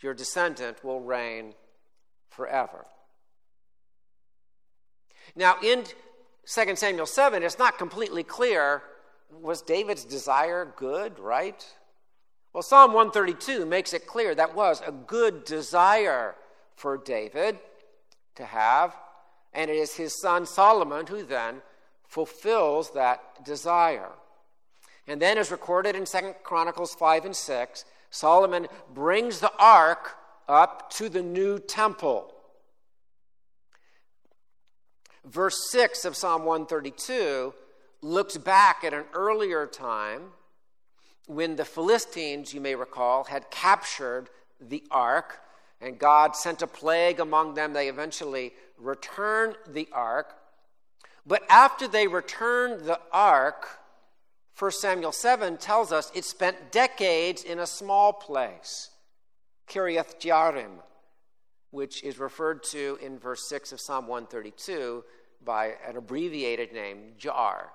Your 0.00 0.14
descendant 0.14 0.84
will 0.84 1.00
reign 1.00 1.54
forever. 2.30 2.86
Now, 5.36 5.56
in 5.62 5.84
2 6.46 6.76
Samuel 6.76 7.06
7, 7.06 7.42
it's 7.42 7.58
not 7.58 7.78
completely 7.78 8.22
clear 8.22 8.82
was 9.30 9.60
David's 9.60 10.04
desire 10.04 10.72
good, 10.76 11.18
right? 11.18 11.66
Well, 12.52 12.62
Psalm 12.62 12.92
132 12.92 13.66
makes 13.66 13.92
it 13.92 14.06
clear 14.06 14.34
that 14.34 14.54
was 14.54 14.82
a 14.86 14.92
good 14.92 15.44
desire 15.44 16.34
for 16.76 16.96
David 16.96 17.58
to 18.36 18.44
have, 18.44 18.96
and 19.52 19.70
it 19.70 19.76
is 19.76 19.96
his 19.96 20.18
son 20.20 20.46
Solomon 20.46 21.06
who 21.06 21.22
then 21.24 21.60
fulfills 22.08 22.92
that 22.92 23.44
desire. 23.44 24.10
And 25.06 25.22
then, 25.22 25.38
as 25.38 25.50
recorded 25.50 25.94
in 25.94 26.04
Second 26.04 26.34
Chronicles 26.42 26.94
5 26.94 27.26
and 27.26 27.36
6, 27.36 27.84
Solomon 28.10 28.66
brings 28.92 29.40
the 29.40 29.52
ark 29.58 30.16
up 30.48 30.90
to 30.94 31.08
the 31.08 31.22
new 31.22 31.58
temple. 31.58 32.34
Verse 35.24 35.70
6 35.70 36.04
of 36.04 36.16
Psalm 36.16 36.44
132 36.44 37.52
looks 38.00 38.36
back 38.36 38.82
at 38.84 38.94
an 38.94 39.04
earlier 39.12 39.66
time 39.66 40.22
when 41.26 41.56
the 41.56 41.64
Philistines, 41.64 42.54
you 42.54 42.60
may 42.60 42.74
recall, 42.74 43.24
had 43.24 43.50
captured 43.50 44.30
the 44.60 44.82
ark, 44.90 45.40
and 45.80 45.98
God 45.98 46.34
sent 46.34 46.62
a 46.62 46.66
plague 46.66 47.20
among 47.20 47.54
them. 47.54 47.74
They 47.74 47.88
eventually 47.88 48.54
returned 48.78 49.56
the 49.66 49.88
ark. 49.92 50.34
But 51.28 51.42
after 51.50 51.86
they 51.86 52.08
returned 52.08 52.86
the 52.86 52.98
ark, 53.12 53.68
1 54.58 54.70
Samuel 54.72 55.12
7 55.12 55.58
tells 55.58 55.92
us 55.92 56.10
it 56.14 56.24
spent 56.24 56.72
decades 56.72 57.44
in 57.44 57.58
a 57.58 57.66
small 57.66 58.14
place, 58.14 58.88
Kiriath 59.68 60.18
Jearim, 60.18 60.80
which 61.70 62.02
is 62.02 62.18
referred 62.18 62.62
to 62.64 62.98
in 63.02 63.18
verse 63.18 63.46
6 63.46 63.72
of 63.72 63.80
Psalm 63.80 64.06
132 64.06 65.04
by 65.44 65.74
an 65.86 65.98
abbreviated 65.98 66.72
name, 66.72 67.12
Jaar. 67.18 67.66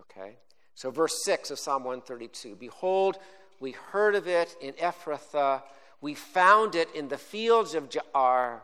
Okay? 0.00 0.36
So, 0.74 0.90
verse 0.90 1.24
6 1.24 1.50
of 1.50 1.58
Psalm 1.58 1.84
132 1.84 2.56
Behold, 2.56 3.16
we 3.58 3.72
heard 3.72 4.14
of 4.14 4.28
it 4.28 4.54
in 4.60 4.74
Ephrathah, 4.74 5.62
we 6.02 6.14
found 6.14 6.74
it 6.74 6.94
in 6.94 7.08
the 7.08 7.18
fields 7.18 7.74
of 7.74 7.88
Jaar. 7.88 8.60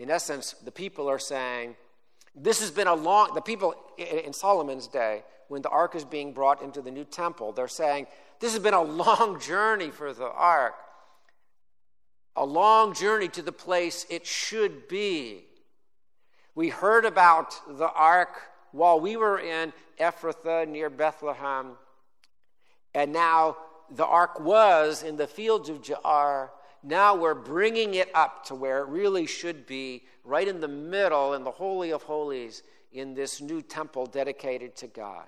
In 0.00 0.10
essence, 0.10 0.56
the 0.64 0.72
people 0.72 1.08
are 1.08 1.20
saying, 1.20 1.76
this 2.34 2.60
has 2.60 2.70
been 2.70 2.86
a 2.86 2.94
long, 2.94 3.34
the 3.34 3.40
people 3.40 3.74
in 3.98 4.32
Solomon's 4.32 4.86
day, 4.86 5.24
when 5.48 5.62
the 5.62 5.68
ark 5.68 5.94
is 5.94 6.04
being 6.04 6.32
brought 6.32 6.62
into 6.62 6.80
the 6.80 6.90
new 6.90 7.04
temple, 7.04 7.52
they're 7.52 7.68
saying, 7.68 8.06
this 8.40 8.52
has 8.52 8.62
been 8.62 8.74
a 8.74 8.82
long 8.82 9.38
journey 9.38 9.90
for 9.90 10.12
the 10.12 10.30
ark, 10.30 10.74
a 12.34 12.44
long 12.44 12.94
journey 12.94 13.28
to 13.28 13.42
the 13.42 13.52
place 13.52 14.06
it 14.08 14.26
should 14.26 14.88
be. 14.88 15.44
We 16.54 16.70
heard 16.70 17.04
about 17.04 17.54
the 17.68 17.90
ark 17.90 18.40
while 18.72 18.98
we 18.98 19.16
were 19.16 19.38
in 19.38 19.72
Ephrathah 20.00 20.66
near 20.66 20.88
Bethlehem, 20.88 21.72
and 22.94 23.12
now 23.12 23.56
the 23.90 24.06
ark 24.06 24.40
was 24.40 25.02
in 25.02 25.16
the 25.16 25.26
fields 25.26 25.68
of 25.68 25.82
Jaar. 25.82 26.48
Now 26.82 27.14
we're 27.14 27.34
bringing 27.34 27.94
it 27.94 28.10
up 28.14 28.46
to 28.46 28.54
where 28.54 28.80
it 28.80 28.88
really 28.88 29.26
should 29.26 29.66
be, 29.66 30.02
right 30.24 30.46
in 30.46 30.60
the 30.60 30.68
middle, 30.68 31.34
in 31.34 31.44
the 31.44 31.50
Holy 31.50 31.92
of 31.92 32.02
Holies, 32.02 32.62
in 32.92 33.14
this 33.14 33.40
new 33.40 33.62
temple 33.62 34.06
dedicated 34.06 34.76
to 34.76 34.86
God. 34.86 35.26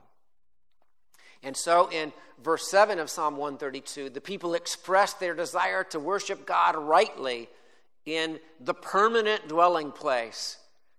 And 1.42 1.56
so 1.56 1.90
in 1.90 2.12
verse 2.42 2.68
7 2.70 2.98
of 2.98 3.10
Psalm 3.10 3.36
132, 3.36 4.10
the 4.10 4.20
people 4.20 4.54
express 4.54 5.12
their 5.12 5.34
desire 5.34 5.84
to 5.84 6.00
worship 6.00 6.46
God 6.46 6.74
rightly 6.76 7.48
in 8.06 8.40
the 8.60 8.74
permanent 8.74 9.48
dwelling 9.48 9.92
place 9.92 10.58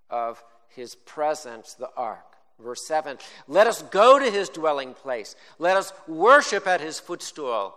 of 0.10 0.44
his 0.70 0.96
presence, 0.96 1.74
the 1.74 1.90
ark. 1.98 2.36
Verse 2.60 2.88
7 2.88 3.18
Let 3.48 3.68
us 3.68 3.82
go 3.82 4.20
to 4.20 4.32
his 4.32 4.50
dwelling 4.50 4.94
place, 4.94 5.36
let 5.60 5.78
us 5.78 5.92
worship 6.08 6.68
at 6.68 6.82
his 6.82 7.00
footstool. 7.00 7.76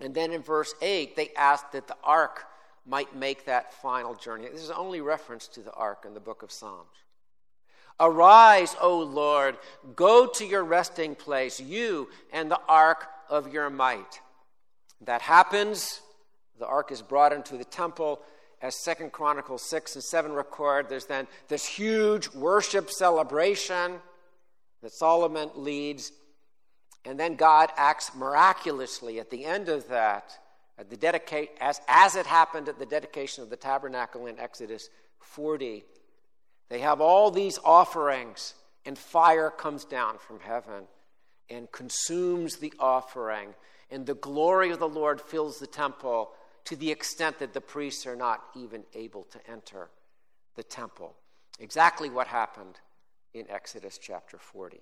And 0.00 0.14
then 0.14 0.32
in 0.32 0.42
verse 0.42 0.74
8, 0.82 1.16
they 1.16 1.30
ask 1.36 1.70
that 1.72 1.86
the 1.86 1.96
ark 2.02 2.44
might 2.86 3.14
make 3.16 3.46
that 3.46 3.72
final 3.72 4.14
journey. 4.14 4.48
This 4.50 4.62
is 4.62 4.70
only 4.70 5.00
reference 5.00 5.48
to 5.48 5.60
the 5.60 5.72
ark 5.72 6.04
in 6.06 6.14
the 6.14 6.20
book 6.20 6.42
of 6.42 6.52
Psalms. 6.52 6.88
Arise, 8.00 8.74
O 8.80 8.98
Lord, 8.98 9.56
go 9.94 10.26
to 10.26 10.44
your 10.44 10.64
resting 10.64 11.14
place, 11.14 11.60
you 11.60 12.08
and 12.32 12.50
the 12.50 12.60
ark 12.68 13.06
of 13.30 13.52
your 13.52 13.70
might. 13.70 14.20
That 15.00 15.22
happens. 15.22 16.00
The 16.58 16.66
ark 16.66 16.90
is 16.90 17.02
brought 17.02 17.32
into 17.32 17.56
the 17.56 17.64
temple 17.64 18.20
as 18.64 18.74
Second 18.74 19.12
Chronicles 19.12 19.62
6 19.68 19.96
and 19.96 20.02
7 20.02 20.32
record, 20.32 20.88
there's 20.88 21.04
then 21.04 21.26
this 21.48 21.66
huge 21.66 22.30
worship 22.30 22.90
celebration 22.90 24.00
that 24.82 24.90
Solomon 24.90 25.50
leads. 25.54 26.12
And 27.04 27.20
then 27.20 27.34
God 27.36 27.70
acts 27.76 28.14
miraculously 28.14 29.20
at 29.20 29.30
the 29.30 29.44
end 29.44 29.68
of 29.68 29.88
that, 29.88 30.38
at 30.78 30.88
the 30.88 30.96
dedicate, 30.96 31.50
as, 31.60 31.80
as 31.86 32.16
it 32.16 32.26
happened 32.26 32.68
at 32.68 32.78
the 32.78 32.86
dedication 32.86 33.42
of 33.42 33.50
the 33.50 33.56
tabernacle 33.56 34.26
in 34.26 34.38
Exodus 34.38 34.88
40. 35.20 35.84
They 36.70 36.78
have 36.80 37.00
all 37.00 37.30
these 37.30 37.58
offerings, 37.62 38.54
and 38.86 38.96
fire 38.96 39.50
comes 39.50 39.84
down 39.84 40.18
from 40.18 40.40
heaven 40.40 40.84
and 41.50 41.70
consumes 41.72 42.56
the 42.56 42.72
offering. 42.78 43.54
And 43.90 44.06
the 44.06 44.14
glory 44.14 44.70
of 44.70 44.78
the 44.78 44.88
Lord 44.88 45.20
fills 45.20 45.58
the 45.58 45.66
temple 45.66 46.30
to 46.64 46.76
the 46.76 46.90
extent 46.90 47.38
that 47.38 47.52
the 47.52 47.60
priests 47.60 48.06
are 48.06 48.16
not 48.16 48.42
even 48.56 48.84
able 48.94 49.24
to 49.24 49.50
enter 49.50 49.90
the 50.56 50.62
temple. 50.62 51.14
Exactly 51.60 52.08
what 52.08 52.26
happened 52.26 52.80
in 53.34 53.48
Exodus 53.50 53.98
chapter 53.98 54.38
40. 54.38 54.80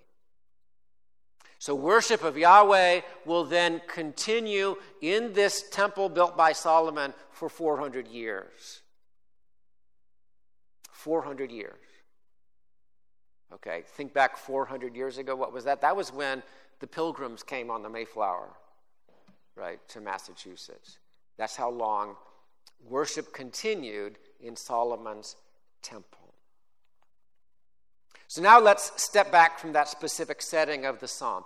So, 1.62 1.76
worship 1.76 2.24
of 2.24 2.36
Yahweh 2.36 3.02
will 3.24 3.44
then 3.44 3.82
continue 3.86 4.74
in 5.00 5.32
this 5.32 5.70
temple 5.70 6.08
built 6.08 6.36
by 6.36 6.54
Solomon 6.54 7.14
for 7.30 7.48
400 7.48 8.08
years. 8.08 8.80
400 10.90 11.52
years. 11.52 11.78
Okay, 13.54 13.84
think 13.86 14.12
back 14.12 14.36
400 14.36 14.96
years 14.96 15.18
ago. 15.18 15.36
What 15.36 15.52
was 15.52 15.62
that? 15.62 15.80
That 15.82 15.94
was 15.94 16.12
when 16.12 16.42
the 16.80 16.88
pilgrims 16.88 17.44
came 17.44 17.70
on 17.70 17.84
the 17.84 17.88
Mayflower, 17.88 18.48
right, 19.54 19.78
to 19.90 20.00
Massachusetts. 20.00 20.98
That's 21.38 21.54
how 21.54 21.70
long 21.70 22.16
worship 22.88 23.32
continued 23.32 24.18
in 24.40 24.56
Solomon's 24.56 25.36
temple. 25.80 26.21
So 28.32 28.40
now 28.40 28.58
let's 28.58 28.92
step 28.96 29.30
back 29.30 29.58
from 29.58 29.74
that 29.74 29.88
specific 29.88 30.40
setting 30.40 30.86
of 30.86 31.00
the 31.00 31.06
psalm. 31.06 31.44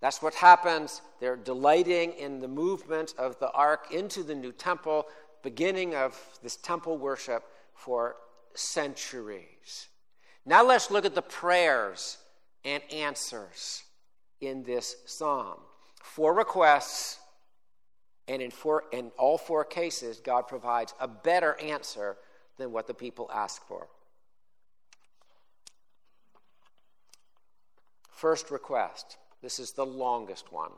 That's 0.00 0.20
what 0.20 0.34
happens. 0.34 1.00
They're 1.20 1.36
delighting 1.36 2.12
in 2.14 2.40
the 2.40 2.48
movement 2.48 3.14
of 3.16 3.38
the 3.38 3.52
ark 3.52 3.92
into 3.92 4.24
the 4.24 4.34
new 4.34 4.50
temple, 4.50 5.06
beginning 5.44 5.94
of 5.94 6.20
this 6.42 6.56
temple 6.56 6.98
worship 6.98 7.44
for 7.72 8.16
centuries. 8.54 9.86
Now 10.44 10.66
let's 10.66 10.90
look 10.90 11.04
at 11.04 11.14
the 11.14 11.22
prayers 11.22 12.18
and 12.64 12.82
answers 12.92 13.84
in 14.40 14.64
this 14.64 14.96
psalm. 15.06 15.60
Four 16.02 16.34
requests 16.34 17.20
and 18.26 18.42
in, 18.42 18.50
four, 18.50 18.82
in 18.92 19.12
all 19.18 19.38
four 19.38 19.64
cases, 19.64 20.18
God 20.18 20.48
provides 20.48 20.92
a 20.98 21.06
better 21.06 21.56
answer 21.60 22.16
than 22.56 22.72
what 22.72 22.88
the 22.88 22.94
people 22.94 23.30
ask 23.32 23.64
for. 23.68 23.86
First 28.18 28.50
request. 28.50 29.16
This 29.42 29.60
is 29.60 29.70
the 29.70 29.86
longest 29.86 30.52
one. 30.52 30.72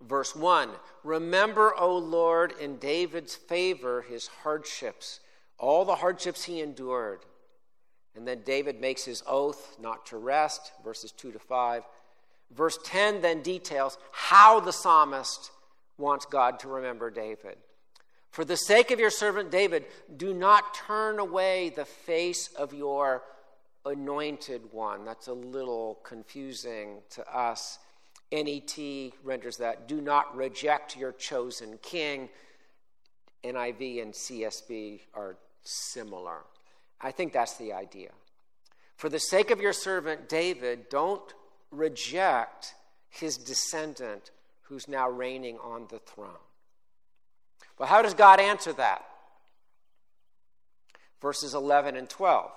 Verse 0.00 0.34
1 0.34 0.68
Remember, 1.04 1.72
O 1.78 1.96
Lord, 1.96 2.54
in 2.60 2.78
David's 2.78 3.36
favor 3.36 4.02
his 4.02 4.26
hardships, 4.42 5.20
all 5.58 5.84
the 5.84 5.94
hardships 5.94 6.42
he 6.42 6.60
endured. 6.60 7.20
And 8.16 8.26
then 8.26 8.42
David 8.44 8.80
makes 8.80 9.04
his 9.04 9.22
oath 9.28 9.76
not 9.80 10.06
to 10.06 10.16
rest, 10.16 10.72
verses 10.84 11.12
2 11.12 11.30
to 11.30 11.38
5. 11.38 11.84
Verse 12.50 12.80
10 12.84 13.20
then 13.22 13.40
details 13.40 13.96
how 14.10 14.58
the 14.58 14.72
psalmist 14.72 15.52
wants 15.98 16.26
God 16.26 16.58
to 16.60 16.68
remember 16.68 17.10
David. 17.10 17.58
For 18.32 18.44
the 18.44 18.56
sake 18.56 18.90
of 18.90 18.98
your 18.98 19.10
servant 19.10 19.52
David, 19.52 19.84
do 20.16 20.34
not 20.34 20.74
turn 20.74 21.20
away 21.20 21.68
the 21.70 21.84
face 21.84 22.48
of 22.56 22.74
your 22.74 23.22
anointed 23.84 24.62
one. 24.72 25.04
That's 25.04 25.28
a 25.28 25.32
little 25.32 25.98
confusing 26.04 27.02
to 27.10 27.36
us. 27.36 27.78
NET 28.32 28.78
renders 29.22 29.58
that 29.58 29.86
do 29.86 30.00
not 30.00 30.34
reject 30.36 30.96
your 30.96 31.12
chosen 31.12 31.78
king. 31.82 32.28
NIV 33.44 34.02
and 34.02 34.12
CSB 34.12 35.00
are 35.14 35.36
similar. 35.62 36.38
I 37.00 37.10
think 37.10 37.32
that's 37.32 37.56
the 37.56 37.72
idea. 37.72 38.10
For 38.96 39.08
the 39.08 39.18
sake 39.18 39.50
of 39.50 39.60
your 39.60 39.72
servant 39.72 40.28
David, 40.28 40.88
don't 40.88 41.34
reject 41.70 42.74
his 43.10 43.36
descendant 43.36 44.30
who's 44.62 44.88
now 44.88 45.08
reigning 45.08 45.58
on 45.58 45.86
the 45.90 45.98
throne. 45.98 46.30
Well, 47.78 47.88
how 47.88 48.02
does 48.02 48.14
God 48.14 48.40
answer 48.40 48.72
that? 48.74 49.04
Verses 51.20 51.54
11 51.54 51.96
and 51.96 52.08
12. 52.08 52.50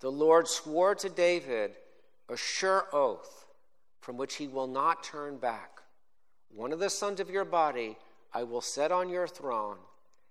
The 0.00 0.10
Lord 0.10 0.48
swore 0.48 0.94
to 0.96 1.08
David 1.08 1.72
a 2.28 2.36
sure 2.36 2.86
oath 2.92 3.46
from 4.00 4.16
which 4.16 4.36
he 4.36 4.46
will 4.46 4.66
not 4.66 5.02
turn 5.02 5.38
back. 5.38 5.82
One 6.54 6.72
of 6.72 6.78
the 6.78 6.90
sons 6.90 7.20
of 7.20 7.30
your 7.30 7.44
body 7.44 7.96
I 8.32 8.44
will 8.44 8.60
set 8.60 8.92
on 8.92 9.08
your 9.08 9.26
throne. 9.26 9.76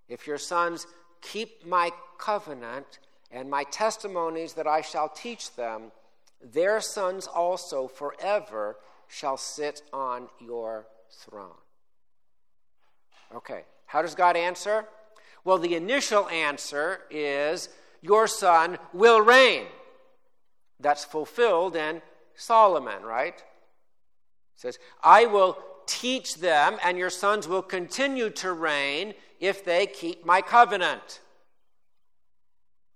If 0.08 0.28
your 0.28 0.38
sons 0.38 0.88
keep 1.22 1.66
my 1.66 1.92
covenant 2.18 3.00
and 3.32 3.50
my 3.50 3.64
testimonies 3.66 4.54
that 4.54 4.68
I 4.68 4.82
shall 4.82 5.10
teach 5.10 5.56
them, 5.56 5.92
their 6.42 6.80
sons 6.80 7.28
also 7.28 7.88
forever 7.88 8.78
shall 9.08 9.38
sit 9.38 9.82
on 9.92 10.30
your 10.40 10.88
throne. 11.12 11.58
Okay, 13.36 13.64
how 13.86 14.02
does 14.02 14.16
God 14.16 14.38
answer? 14.38 14.86
Well, 15.44 15.58
the 15.58 15.76
initial 15.76 16.30
answer 16.30 17.02
is 17.10 17.70
your 18.02 18.28
son 18.28 18.78
will 18.94 19.22
reign. 19.22 19.66
That's 20.80 21.06
fulfilled 21.06 21.76
in 21.76 22.02
Solomon, 22.36 23.04
right? 23.04 23.36
It 23.36 23.44
says, 24.56 24.80
I 25.04 25.26
will 25.26 25.58
teach 25.88 26.36
them, 26.36 26.78
and 26.84 26.98
your 26.98 27.10
sons 27.10 27.48
will 27.48 27.62
continue 27.62 28.30
to 28.30 28.52
reign 28.52 29.14
if 29.40 29.64
they 29.64 29.88
keep 29.88 30.26
my 30.26 30.42
covenant. 30.42 31.22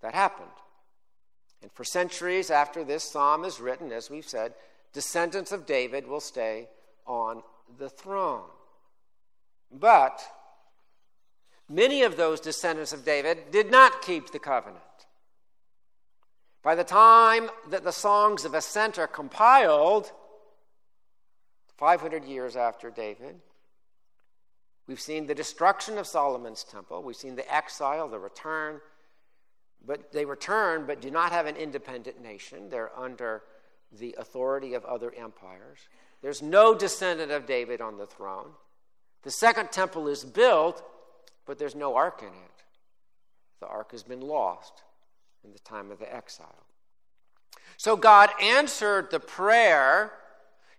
That 0.02 0.14
happened. 0.14 0.50
And 1.62 1.72
for 1.72 1.84
centuries 1.84 2.50
after 2.50 2.84
this 2.84 3.04
psalm 3.04 3.46
is 3.46 3.60
written, 3.60 3.92
as 3.92 4.10
we've 4.10 4.28
said, 4.28 4.54
descendants 4.94 5.52
of 5.52 5.66
David 5.66 6.08
will 6.08 6.20
stay 6.20 6.68
on 7.06 7.44
the 7.78 7.90
throne. 7.90 8.50
But 9.72 10.22
many 11.72 12.04
of 12.04 12.18
those 12.18 12.40
descendants 12.40 12.94
of 12.94 13.06
David 13.06 13.52
did 13.52 13.72
not 13.72 14.02
keep 14.02 14.32
the 14.32 14.40
covenant. 14.40 14.82
By 16.64 16.76
the 16.76 16.84
time 16.84 17.50
that 17.70 17.84
the 17.84 17.92
Songs 17.92 18.46
of 18.46 18.54
Ascent 18.54 19.00
are 19.00 19.08
compiled, 19.08 20.12
500 21.78 22.26
years 22.26 22.56
after 22.56 22.92
David, 22.92 23.38
we've 24.88 25.00
seen 25.00 25.26
the 25.26 25.34
destruction 25.34 25.98
of 25.98 26.06
Solomon's 26.06 26.64
temple, 26.64 27.02
we've 27.02 27.16
seen 27.16 27.36
the 27.36 27.54
exile, 27.54 28.08
the 28.08 28.20
return. 28.20 28.80
But 29.84 30.12
they 30.12 30.26
return, 30.26 30.86
but 30.86 31.02
do 31.02 31.10
not 31.10 31.32
have 31.32 31.48
an 31.48 31.56
independent 31.56 32.22
nation. 32.22 32.70
They're 32.70 32.96
under 32.96 33.42
the 33.92 34.16
authority 34.20 34.76
of 34.76 34.86
other 34.86 35.12
empires. 35.18 35.80
There's 36.22 36.44
no 36.44 36.76
descendant 36.76 37.32
of 37.32 37.48
David 37.48 37.82
on 37.82 37.98
the 37.98 38.06
throne. 38.06 38.52
The 39.24 39.32
second 39.32 39.72
temple 39.72 40.08
is 40.08 40.24
built, 40.24 40.84
but 41.52 41.60
there's 41.60 41.76
no 41.76 41.96
ark 41.96 42.20
in 42.22 42.30
it. 42.30 42.64
The 43.60 43.68
ark 43.68 43.92
has 43.92 44.04
been 44.04 44.22
lost 44.22 44.84
in 45.44 45.52
the 45.52 45.60
time 45.60 45.92
of 45.92 46.00
the 46.00 46.16
exile. 46.16 46.64
So 47.76 47.98
God 47.98 48.30
answered 48.42 49.12
the 49.12 49.20
prayer. 49.20 50.14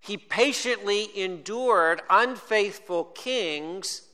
He 0.00 0.16
patiently 0.16 1.10
endured 1.14 2.00
unfaithful 2.08 3.04
kings. 3.04 4.04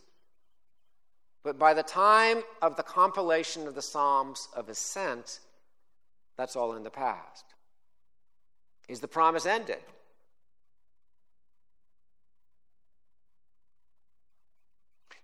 But 1.45 1.61
by 1.61 1.75
the 1.75 1.85
time 1.85 2.43
of 2.61 2.75
the 2.75 2.83
compilation 2.83 3.69
of 3.69 3.77
the 3.77 3.81
Psalms 3.81 4.49
of 4.53 4.69
Ascent, 4.69 5.39
that's 6.37 6.57
all 6.57 6.75
in 6.75 6.83
the 6.83 6.91
past. 6.91 7.45
Is 8.89 8.99
the 8.99 9.07
promise 9.07 9.47
ended? 9.47 9.79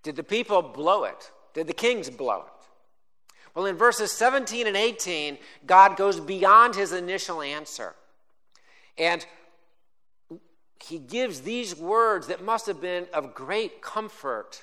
Did 0.05 0.15
the 0.15 0.23
people 0.23 0.63
blow 0.63 1.05
it? 1.05 1.33
Did 1.55 1.67
the 1.67 1.73
kings 1.73 2.09
blow 2.09 2.43
it? 2.43 2.53
Well, 3.55 3.67
in 3.67 3.77
verses 3.77 4.13
17 4.13 4.67
and 4.67 4.77
18, 4.77 5.39
God 5.67 5.97
goes 5.97 6.21
beyond 6.21 6.75
his 6.75 6.93
initial 6.93 7.41
answer. 7.41 7.95
And 8.99 9.25
he 10.83 10.99
gives 10.99 11.41
these 11.41 11.75
words 11.75 12.27
that 12.27 12.45
must 12.45 12.67
have 12.67 12.81
been 12.81 13.07
of 13.13 13.35
great 13.35 13.81
comfort 13.81 14.63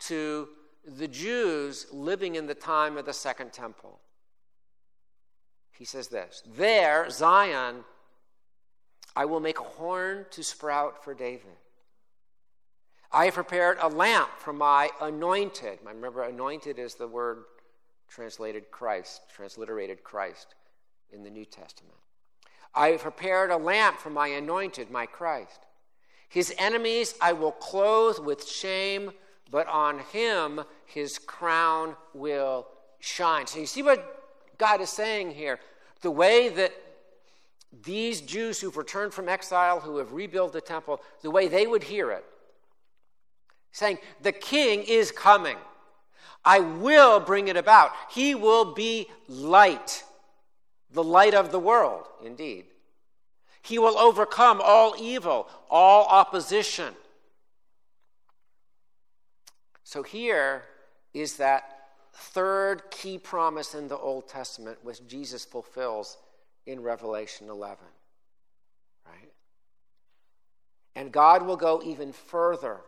to 0.00 0.48
the 0.86 1.08
Jews 1.08 1.86
living 1.92 2.34
in 2.34 2.46
the 2.46 2.54
time 2.54 2.98
of 2.98 3.06
the 3.06 3.12
Second 3.12 3.52
Temple. 3.52 4.00
He 5.72 5.84
says 5.84 6.08
this 6.08 6.42
There, 6.56 7.08
Zion, 7.10 7.84
I 9.16 9.24
will 9.24 9.40
make 9.40 9.60
a 9.60 9.64
horn 9.64 10.26
to 10.32 10.42
sprout 10.42 11.02
for 11.02 11.14
David. 11.14 11.56
I 13.14 13.26
have 13.26 13.34
prepared 13.34 13.78
a 13.80 13.86
lamp 13.86 14.28
for 14.38 14.52
my 14.52 14.90
anointed. 15.00 15.78
Remember, 15.84 16.24
anointed 16.24 16.80
is 16.80 16.96
the 16.96 17.06
word 17.06 17.44
translated 18.08 18.72
Christ, 18.72 19.22
transliterated 19.32 20.02
Christ 20.02 20.56
in 21.12 21.22
the 21.22 21.30
New 21.30 21.44
Testament. 21.44 21.94
I 22.74 22.88
have 22.88 23.02
prepared 23.02 23.52
a 23.52 23.56
lamp 23.56 24.00
for 24.00 24.10
my 24.10 24.26
anointed, 24.26 24.90
my 24.90 25.06
Christ. 25.06 25.60
His 26.28 26.52
enemies 26.58 27.14
I 27.20 27.34
will 27.34 27.52
clothe 27.52 28.18
with 28.18 28.48
shame, 28.48 29.12
but 29.48 29.68
on 29.68 30.00
him 30.12 30.62
his 30.84 31.20
crown 31.20 31.94
will 32.14 32.66
shine. 32.98 33.46
So 33.46 33.60
you 33.60 33.66
see 33.66 33.84
what 33.84 34.58
God 34.58 34.80
is 34.80 34.90
saying 34.90 35.30
here? 35.30 35.60
The 36.00 36.10
way 36.10 36.48
that 36.48 36.72
these 37.84 38.20
Jews 38.20 38.60
who've 38.60 38.76
returned 38.76 39.14
from 39.14 39.28
exile, 39.28 39.78
who 39.78 39.98
have 39.98 40.12
rebuilt 40.12 40.52
the 40.52 40.60
temple, 40.60 41.00
the 41.22 41.30
way 41.30 41.46
they 41.46 41.68
would 41.68 41.84
hear 41.84 42.10
it, 42.10 42.24
saying, 43.74 43.98
The 44.22 44.32
king 44.32 44.84
is 44.84 45.10
coming. 45.10 45.58
I 46.44 46.60
will 46.60 47.20
bring 47.20 47.48
it 47.48 47.56
about. 47.56 47.90
He 48.10 48.34
will 48.34 48.72
be 48.72 49.08
light, 49.28 50.04
the 50.90 51.02
light 51.02 51.34
of 51.34 51.52
the 51.52 51.58
world, 51.58 52.06
indeed. 52.24 52.66
He 53.62 53.78
will 53.78 53.98
overcome 53.98 54.60
all 54.62 54.94
evil, 54.98 55.48
all 55.70 56.06
opposition. 56.06 56.94
So 59.82 60.02
here 60.02 60.64
is 61.12 61.36
that 61.38 61.88
third 62.12 62.82
key 62.90 63.18
promise 63.18 63.74
in 63.74 63.88
the 63.88 63.96
Old 63.96 64.28
Testament, 64.28 64.78
which 64.82 65.06
Jesus 65.06 65.44
fulfills 65.44 66.18
in 66.66 66.82
Revelation 66.82 67.48
11. 67.48 67.78
Right? 69.06 69.32
And 70.94 71.10
God 71.10 71.46
will 71.46 71.56
go 71.56 71.82
even 71.84 72.12
further, 72.12 72.80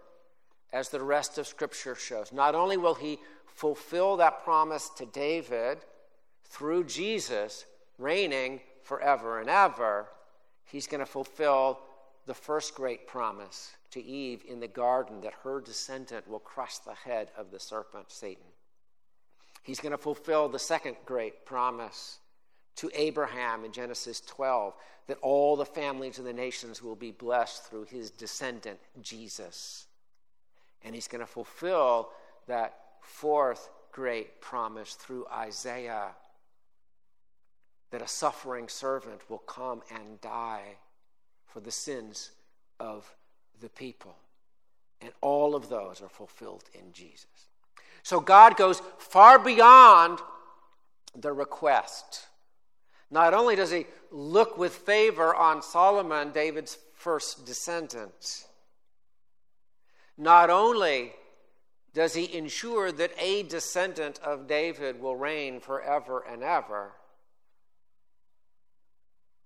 as 0.73 0.89
the 0.89 1.03
rest 1.03 1.39
of 1.39 1.47
Scripture 1.47 1.95
shows. 1.95 2.33
Not 2.33 2.55
only 2.55 2.77
will 2.77 2.95
He 2.95 3.19
fulfill 3.47 4.19
that 4.19 4.45
promise 4.45 4.91
to 4.97 5.07
David 5.07 5.79
through 6.45 6.85
Jesus 6.85 7.65
reigning 7.99 8.61
forever 8.83 9.41
and 9.41 9.49
ever, 9.49 10.09
he's 10.65 10.87
going 10.87 11.01
to 11.01 11.07
fulfill 11.07 11.81
the 12.27 12.35
first 12.35 12.75
great 12.75 13.07
promise 13.07 13.75
to 13.91 14.05
Eve 14.05 14.43
in 14.47 14.61
the 14.61 14.69
garden 14.69 15.21
that 15.23 15.33
her 15.43 15.61
descendant 15.61 16.29
will 16.29 16.39
crush 16.39 16.79
the 16.79 16.95
head 16.95 17.31
of 17.37 17.51
the 17.51 17.59
serpent, 17.59 18.11
Satan. 18.11 18.45
He's 19.63 19.81
going 19.81 19.93
to 19.93 19.99
fulfill 19.99 20.49
the 20.49 20.59
second 20.59 20.97
great 21.07 21.47
promise 21.47 22.19
to 22.77 22.91
Abraham 22.95 23.65
in 23.65 23.73
Genesis 23.73 24.21
12 24.21 24.75
that 25.07 25.19
all 25.23 25.57
the 25.57 25.65
families 25.65 26.19
of 26.19 26.25
the 26.25 26.33
nations 26.33 26.83
will 26.83 26.97
be 26.97 27.11
blessed 27.11 27.65
through 27.65 27.85
his 27.85 28.11
descendant, 28.11 28.79
Jesus. 29.01 29.87
And 30.87 30.95
he's 30.95 31.09
going 31.09 31.21
to 31.21 31.27
fulfill 31.27 32.11
that 32.47 32.79
fourth 33.01 33.69
great 33.91 34.41
promise 34.41 34.95
through 34.95 35.27
Isaiah 35.33 36.13
that 37.91 38.03
a 38.03 38.09
suffering 38.09 38.69
servant 38.69 39.29
will 39.29 39.39
come 39.39 39.83
and 39.93 40.21
die 40.21 40.77
for 41.47 41.61
the 41.61 41.71
sins 41.71 42.31
of 42.79 43.13
the 43.61 43.69
people. 43.69 44.15
And 45.01 45.13
all 45.21 45.55
of 45.55 45.69
those 45.69 46.01
are 46.01 46.09
fulfilled 46.09 46.65
in 46.73 46.93
Jesus. 46.93 47.27
So 48.03 48.21
God 48.21 48.57
goes 48.57 48.81
far 48.99 49.39
beyond 49.39 50.21
the 51.15 51.33
request. 51.33 52.27
Not 53.11 53.35
only 53.35 53.57
does 53.57 53.71
he 53.71 53.87
look 54.11 54.57
with 54.57 54.75
favor 54.75 55.35
on 55.35 55.63
Solomon, 55.63 56.31
David's 56.33 56.79
first 56.95 57.45
descendant, 57.45 58.47
not 60.17 60.51
only 60.51 61.13
does 61.93 62.15
he 62.15 62.37
ensure 62.37 62.93
that 62.93 63.13
a 63.19 63.43
descendant 63.45 64.19
of 64.23 64.47
David 64.47 65.01
will 65.01 65.17
reign 65.17 65.61
forever 65.61 66.25
and 66.31 66.43
ever, 66.43 66.93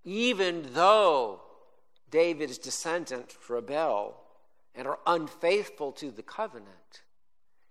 even 0.05 0.67
though 0.73 1.43
David's 2.11 2.59
descendants 2.59 3.37
rebel 3.49 4.17
and 4.75 4.87
are 4.89 4.99
unfaithful 5.07 5.93
to 5.93 6.11
the 6.11 6.23
covenant, 6.23 7.03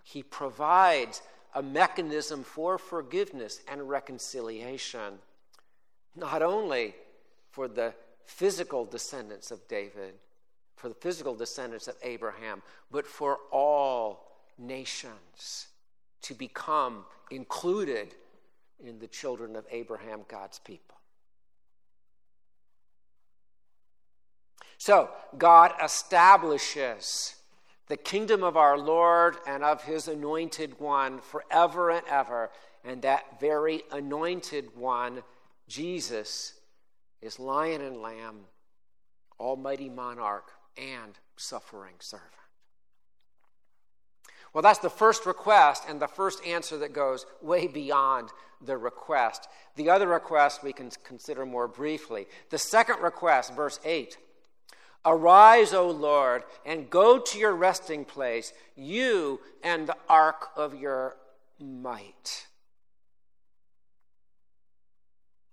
he 0.03 0.23
provides 0.23 1.21
a 1.55 1.61
mechanism 1.61 2.43
for 2.43 2.77
forgiveness 2.77 3.61
and 3.67 3.89
reconciliation, 3.89 5.19
not 6.15 6.41
only 6.41 6.95
for 7.51 7.67
the 7.67 7.93
physical 8.23 8.85
descendants 8.85 9.51
of 9.51 9.67
David, 9.67 10.13
for 10.79 10.87
the 10.87 10.95
physical 10.95 11.35
descendants 11.35 11.89
of 11.89 11.95
Abraham, 12.03 12.61
but 12.89 13.05
for 13.05 13.39
all 13.51 14.31
nations 14.57 15.67
to 16.21 16.33
become 16.33 17.03
included 17.31 18.15
in 18.81 18.97
the 18.97 19.07
children 19.07 19.57
of 19.57 19.65
Abraham, 19.71 20.21
God's 20.29 20.57
people. 20.59 20.95
So, 24.77 25.09
God 25.37 25.73
establishes 25.83 27.35
the 27.87 27.97
kingdom 27.97 28.41
of 28.41 28.55
our 28.55 28.77
Lord 28.77 29.35
and 29.45 29.65
of 29.65 29.83
his 29.83 30.07
anointed 30.07 30.79
one 30.79 31.19
forever 31.19 31.89
and 31.89 32.07
ever. 32.09 32.51
And 32.85 33.01
that 33.01 33.41
very 33.41 33.81
anointed 33.91 34.69
one, 34.77 35.23
Jesus, 35.67 36.53
is 37.21 37.37
lion 37.37 37.81
and 37.81 37.97
lamb, 37.97 38.45
almighty 39.37 39.89
monarch, 39.89 40.53
and 40.79 41.19
suffering 41.35 41.95
servant. 41.99 42.29
Well, 44.53 44.61
that's 44.63 44.79
the 44.79 44.89
first 44.89 45.25
request 45.25 45.83
and 45.87 46.01
the 46.01 46.07
first 46.07 46.43
answer 46.45 46.77
that 46.79 46.93
goes 46.93 47.25
way 47.41 47.67
beyond 47.67 48.29
the 48.61 48.77
request. 48.77 49.47
The 49.75 49.89
other 49.89 50.07
request 50.07 50.63
we 50.63 50.73
can 50.73 50.89
consider 51.03 51.45
more 51.45 51.67
briefly. 51.67 52.27
The 52.49 52.57
second 52.57 53.01
request, 53.01 53.53
verse 53.53 53.79
8 53.85 54.17
Arise, 55.05 55.73
O 55.73 55.89
Lord, 55.89 56.43
and 56.65 56.89
go 56.89 57.19
to 57.19 57.37
your 57.37 57.53
resting 57.53 58.03
place, 58.03 58.51
you 58.75 59.39
and 59.63 59.87
the 59.87 59.95
ark 60.09 60.49
of 60.57 60.75
your 60.75 61.15
might. 61.59 62.47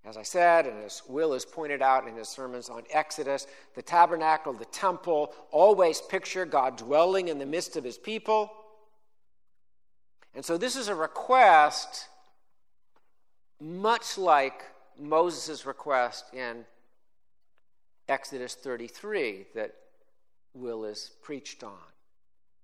As 0.06 0.16
I 0.16 0.22
said, 0.22 0.66
and 0.66 0.84
as 0.84 1.02
Will 1.08 1.32
has 1.32 1.44
pointed 1.44 1.82
out 1.82 2.06
in 2.06 2.14
his 2.14 2.28
sermons 2.28 2.68
on 2.68 2.84
Exodus, 2.90 3.48
the 3.74 3.82
tabernacle, 3.82 4.52
the 4.52 4.64
temple, 4.66 5.34
always 5.50 6.00
picture 6.00 6.46
God 6.46 6.76
dwelling 6.76 7.26
in 7.26 7.40
the 7.40 7.46
midst 7.46 7.76
of 7.76 7.82
his 7.82 7.98
people. 7.98 8.52
And 10.32 10.44
so 10.44 10.56
this 10.56 10.76
is 10.76 10.86
a 10.86 10.94
request 10.94 12.08
much 13.60 14.16
like 14.16 14.62
Moses' 14.96 15.66
request 15.66 16.26
in 16.32 16.64
Exodus 18.08 18.54
33 18.54 19.46
that 19.56 19.74
Will 20.54 20.84
is 20.84 21.10
preached 21.22 21.64
on, 21.64 21.72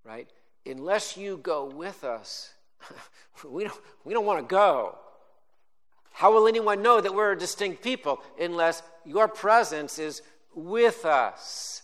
right? 0.05 0.31
Unless 0.65 1.17
you 1.17 1.39
go 1.39 1.65
with 1.65 2.05
us, 2.05 2.53
we 3.49 3.65
don't, 3.65 3.81
we 4.05 4.15
don't 4.15 4.27
want 4.27 4.39
to 4.39 4.47
go. 4.47 4.97
How 6.13 6.33
will 6.33 6.47
anyone 6.47 6.83
know 6.83 7.01
that 7.01 7.15
we're 7.15 7.33
a 7.33 7.39
distinct 7.39 7.83
people 7.83 8.23
unless 8.41 8.83
your 9.05 9.29
presence 9.29 9.99
is 9.99 10.23
with 10.55 11.05
us? 11.05 11.83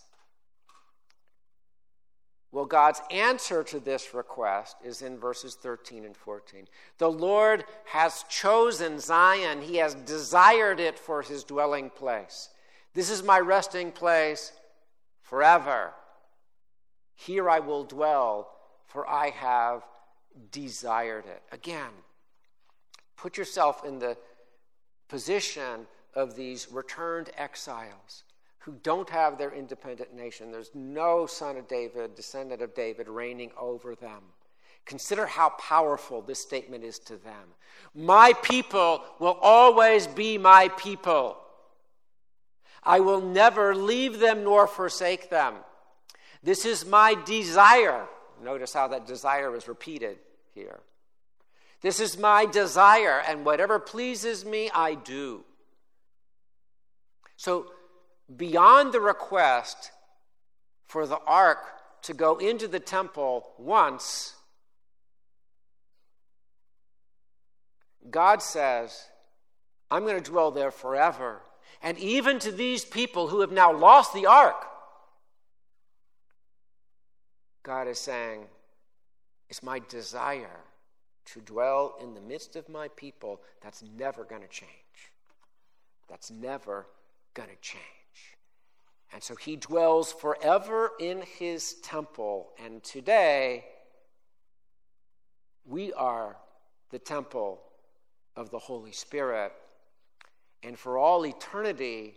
Well, 2.51 2.65
God's 2.65 3.03
answer 3.11 3.63
to 3.65 3.79
this 3.79 4.15
request 4.15 4.77
is 4.83 5.03
in 5.03 5.19
verses 5.19 5.55
13 5.55 6.05
and 6.05 6.17
14. 6.17 6.67
The 6.97 7.11
Lord 7.11 7.65
has 7.87 8.25
chosen 8.31 8.99
Zion, 8.99 9.61
He 9.61 9.77
has 9.77 9.95
desired 9.95 10.81
it 10.81 10.99
for 10.99 11.21
His 11.21 11.45
dwelling 11.45 11.91
place. 11.91 12.49
This 12.95 13.11
is 13.11 13.23
my 13.23 13.39
resting 13.39 13.93
place 13.93 14.53
forever. 15.23 15.93
Here 17.15 17.51
I 17.51 17.59
will 17.59 17.85
dwell, 17.85 18.51
for 18.87 19.09
I 19.09 19.31
have 19.31 19.83
desired 20.51 21.27
it. 21.27 21.43
Again, 21.53 21.91
Put 23.19 23.37
yourself 23.37 23.85
in 23.85 23.99
the 23.99 24.17
position 25.09 25.87
of 26.15 26.37
these 26.37 26.71
returned 26.71 27.31
exiles 27.37 28.23
who 28.61 28.77
don't 28.83 29.11
have 29.11 29.37
their 29.37 29.53
independent 29.53 30.15
nation. 30.15 30.53
There's 30.53 30.71
no 30.73 31.27
son 31.27 31.57
of 31.57 31.67
David, 31.67 32.15
descendant 32.15 32.63
of 32.63 32.75
David, 32.75 33.09
reigning 33.09 33.51
over 33.59 33.95
them. 33.95 34.23
Consider 34.85 35.27
how 35.27 35.51
powerful 35.51 36.23
this 36.23 36.39
statement 36.39 36.85
is 36.85 36.99
to 37.01 37.17
them. 37.17 37.55
My 37.95 38.33
people 38.43 39.03
will 39.19 39.39
always 39.43 40.07
be 40.07 40.39
my 40.39 40.69
people. 40.77 41.39
I 42.85 43.01
will 43.01 43.21
never 43.21 43.75
leave 43.75 44.21
them 44.21 44.45
nor 44.45 44.67
forsake 44.67 45.29
them. 45.29 45.57
This 46.43 46.65
is 46.65 46.87
my 46.87 47.17
desire. 47.27 48.07
Notice 48.43 48.73
how 48.73 48.89
that 48.89 49.07
desire 49.07 49.57
is 49.57 49.67
repeated 49.67 50.19
here. 50.55 50.81
This 51.81 52.01
is 52.01 52.19
my 52.19 52.45
desire, 52.45 53.23
and 53.27 53.45
whatever 53.45 53.79
pleases 53.79 54.45
me, 54.45 54.71
I 54.75 54.95
do. 54.95 55.45
So, 57.37 57.71
beyond 58.35 58.93
the 58.93 59.01
request 59.01 59.93
for 60.87 61.07
the 61.07 61.21
ark 61.25 61.59
to 62.03 62.15
go 62.15 62.39
into 62.39 62.67
the 62.67 62.81
temple 62.81 63.53
once, 63.59 64.35
God 68.11 68.43
says, 68.43 69.07
I'm 69.91 70.05
going 70.05 70.21
to 70.21 70.31
dwell 70.31 70.51
there 70.51 70.73
forever. 70.73 71.43
And 71.81 71.97
even 71.99 72.41
to 72.41 72.51
these 72.51 72.85
people 72.85 73.29
who 73.29 73.41
have 73.41 73.53
now 73.53 73.73
lost 73.73 74.13
the 74.15 74.27
ark, 74.27 74.67
God 77.63 77.87
is 77.87 78.01
saying, 78.01 78.47
It's 79.49 79.63
my 79.63 79.79
desire 79.89 80.65
to 81.33 81.41
dwell 81.41 81.97
in 82.03 82.15
the 82.15 82.21
midst 82.21 82.57
of 82.57 82.69
my 82.69 82.89
people, 82.89 83.41
that's 83.63 83.83
never 83.97 84.25
going 84.25 84.43
to 84.43 84.49
change. 84.49 84.71
That's 86.09 86.31
never 86.31 86.87
going 87.35 87.49
to 87.49 87.57
change. 87.61 87.83
And 89.13 89.23
so 89.23 89.35
he 89.35 89.57
dwells 89.57 90.13
forever 90.13 90.93
in 91.01 91.23
his 91.23 91.75
temple. 91.83 92.51
And 92.63 92.83
today, 92.83 93.65
we 95.65 95.93
are 95.95 96.37
the 96.91 96.99
temple 96.99 97.61
of 98.37 98.51
the 98.51 98.59
Holy 98.59 98.93
Spirit. 98.93 99.53
And 100.63 100.79
for 100.79 100.99
all 100.99 101.27
eternity, 101.27 102.15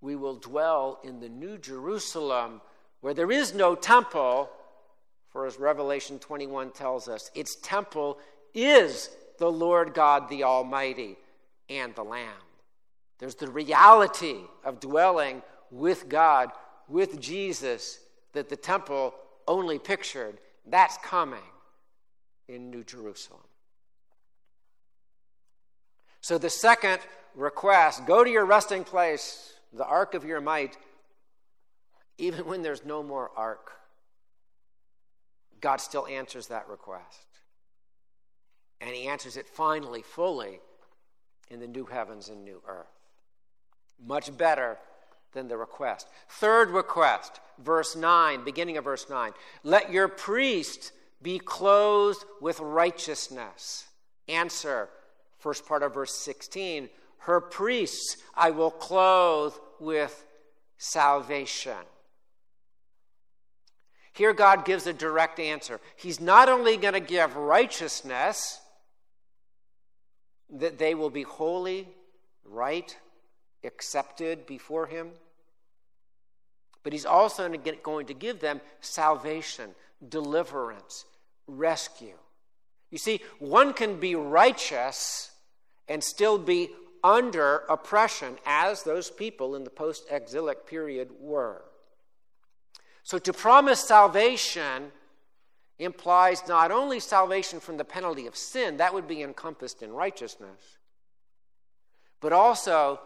we 0.00 0.16
will 0.16 0.36
dwell 0.36 1.00
in 1.02 1.20
the 1.20 1.28
New 1.28 1.58
Jerusalem 1.58 2.60
where 3.00 3.14
there 3.14 3.30
is 3.30 3.54
no 3.54 3.74
temple. 3.74 4.50
For 5.28 5.46
as 5.46 5.58
Revelation 5.58 6.18
21 6.18 6.70
tells 6.70 7.08
us, 7.08 7.30
its 7.34 7.56
temple 7.56 8.18
is 8.54 9.10
the 9.38 9.50
Lord 9.50 9.94
God 9.94 10.28
the 10.28 10.44
Almighty 10.44 11.16
and 11.68 11.94
the 11.94 12.04
Lamb. 12.04 12.30
There's 13.18 13.34
the 13.34 13.50
reality 13.50 14.38
of 14.64 14.80
dwelling 14.80 15.42
with 15.70 16.08
God, 16.08 16.50
with 16.88 17.20
Jesus, 17.20 17.98
that 18.32 18.48
the 18.48 18.56
temple 18.56 19.14
only 19.46 19.78
pictured. 19.78 20.38
That's 20.66 20.96
coming 20.98 21.38
in 22.48 22.70
New 22.70 22.84
Jerusalem. 22.84 23.40
So 26.20 26.38
the 26.38 26.50
second 26.50 27.00
request 27.34 28.06
go 28.06 28.24
to 28.24 28.30
your 28.30 28.44
resting 28.44 28.84
place, 28.84 29.52
the 29.72 29.84
ark 29.84 30.14
of 30.14 30.24
your 30.24 30.40
might, 30.40 30.76
even 32.18 32.46
when 32.46 32.62
there's 32.62 32.84
no 32.84 33.02
more 33.02 33.30
ark. 33.36 33.72
God 35.60 35.80
still 35.80 36.06
answers 36.06 36.48
that 36.48 36.68
request. 36.68 37.33
And 38.84 38.94
he 38.94 39.08
answers 39.08 39.38
it 39.38 39.48
finally, 39.48 40.02
fully, 40.02 40.60
in 41.48 41.58
the 41.58 41.66
new 41.66 41.86
heavens 41.86 42.28
and 42.28 42.44
new 42.44 42.60
earth. 42.68 42.86
Much 44.04 44.36
better 44.36 44.76
than 45.32 45.48
the 45.48 45.56
request. 45.56 46.06
Third 46.28 46.68
request, 46.68 47.40
verse 47.58 47.96
9, 47.96 48.44
beginning 48.44 48.76
of 48.76 48.84
verse 48.84 49.08
9. 49.08 49.32
Let 49.62 49.90
your 49.90 50.08
priest 50.08 50.92
be 51.22 51.38
clothed 51.38 52.24
with 52.42 52.60
righteousness. 52.60 53.86
Answer, 54.28 54.90
first 55.38 55.64
part 55.66 55.82
of 55.82 55.94
verse 55.94 56.14
16. 56.14 56.90
Her 57.20 57.40
priests 57.40 58.18
I 58.34 58.50
will 58.50 58.70
clothe 58.70 59.54
with 59.80 60.26
salvation. 60.76 61.72
Here, 64.12 64.34
God 64.34 64.66
gives 64.66 64.86
a 64.86 64.92
direct 64.92 65.40
answer. 65.40 65.80
He's 65.96 66.20
not 66.20 66.50
only 66.50 66.76
going 66.76 66.94
to 66.94 67.00
give 67.00 67.34
righteousness, 67.34 68.60
that 70.50 70.78
they 70.78 70.94
will 70.94 71.10
be 71.10 71.22
holy, 71.22 71.88
right, 72.44 72.96
accepted 73.64 74.46
before 74.46 74.86
Him. 74.86 75.10
But 76.82 76.92
He's 76.92 77.06
also 77.06 77.48
going 77.48 78.06
to 78.06 78.14
give 78.14 78.40
them 78.40 78.60
salvation, 78.80 79.70
deliverance, 80.08 81.04
rescue. 81.46 82.16
You 82.90 82.98
see, 82.98 83.20
one 83.38 83.72
can 83.72 83.98
be 83.98 84.14
righteous 84.14 85.30
and 85.88 86.02
still 86.02 86.38
be 86.38 86.70
under 87.02 87.64
oppression, 87.68 88.38
as 88.46 88.82
those 88.82 89.10
people 89.10 89.54
in 89.54 89.64
the 89.64 89.70
post 89.70 90.06
exilic 90.10 90.66
period 90.66 91.10
were. 91.20 91.62
So 93.02 93.18
to 93.18 93.32
promise 93.34 93.86
salvation 93.86 94.90
implies 95.78 96.46
not 96.46 96.70
only 96.70 97.00
salvation 97.00 97.60
from 97.60 97.76
the 97.76 97.84
penalty 97.84 98.26
of 98.26 98.36
sin, 98.36 98.76
that 98.76 98.94
would 98.94 99.08
be 99.08 99.22
encompassed 99.22 99.82
in 99.82 99.92
righteousness, 99.92 100.78
but 102.20 102.32
also 102.32 103.00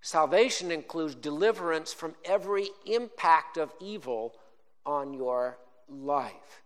salvation 0.00 0.70
includes 0.70 1.14
deliverance 1.14 1.92
from 1.92 2.14
every 2.24 2.68
impact 2.86 3.56
of 3.56 3.72
evil 3.80 4.34
on 4.84 5.14
your 5.14 5.58
life. 5.88 6.62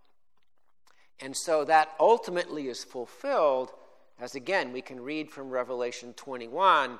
And 1.20 1.36
so 1.36 1.64
that 1.64 1.90
ultimately 1.98 2.68
is 2.68 2.84
fulfilled, 2.84 3.70
as 4.20 4.34
again 4.34 4.72
we 4.72 4.82
can 4.82 5.00
read 5.00 5.30
from 5.30 5.50
Revelation 5.50 6.12
21, 6.14 6.98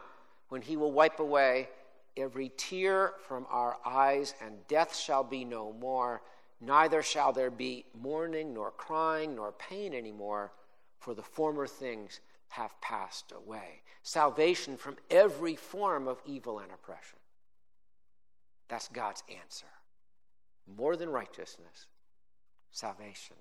when 0.49 0.63
he 0.63 0.77
will 0.77 0.93
wipe 0.93 1.19
away 1.21 1.69
every 2.17 2.51
tear 2.57 3.13
from 3.27 3.47
our 3.51 3.77
eyes, 3.85 4.35
and 4.41 4.67
death 4.69 4.97
shall 4.97 5.25
be 5.25 5.45
no 5.45 5.73
more 5.73 6.23
Neither 6.61 7.03
shall 7.03 7.33
there 7.33 7.51
be 7.51 7.85
mourning, 7.95 8.55
nor 8.55 8.71
crying, 8.71 9.35
nor 9.37 9.53
pain 9.53 9.93
anymore, 9.93 10.53
for 10.99 11.15
the 11.15 11.23
former 11.23 11.67
things 11.67 12.21
have 12.49 12.81
passed 12.81 13.33
away. 13.33 13.83
Salvation 14.03 14.77
from 14.77 14.97
every 15.11 15.57
form 15.57 16.09
of 16.09 16.23
evil 16.25 16.59
and 16.61 16.71
oppression. 16.73 17.19
That's 18.69 18.89
God's 18.89 19.23
answer. 19.45 19.67
More 20.77 20.97
than 20.97 21.11
righteousness, 21.11 21.87
salvation. 22.71 23.37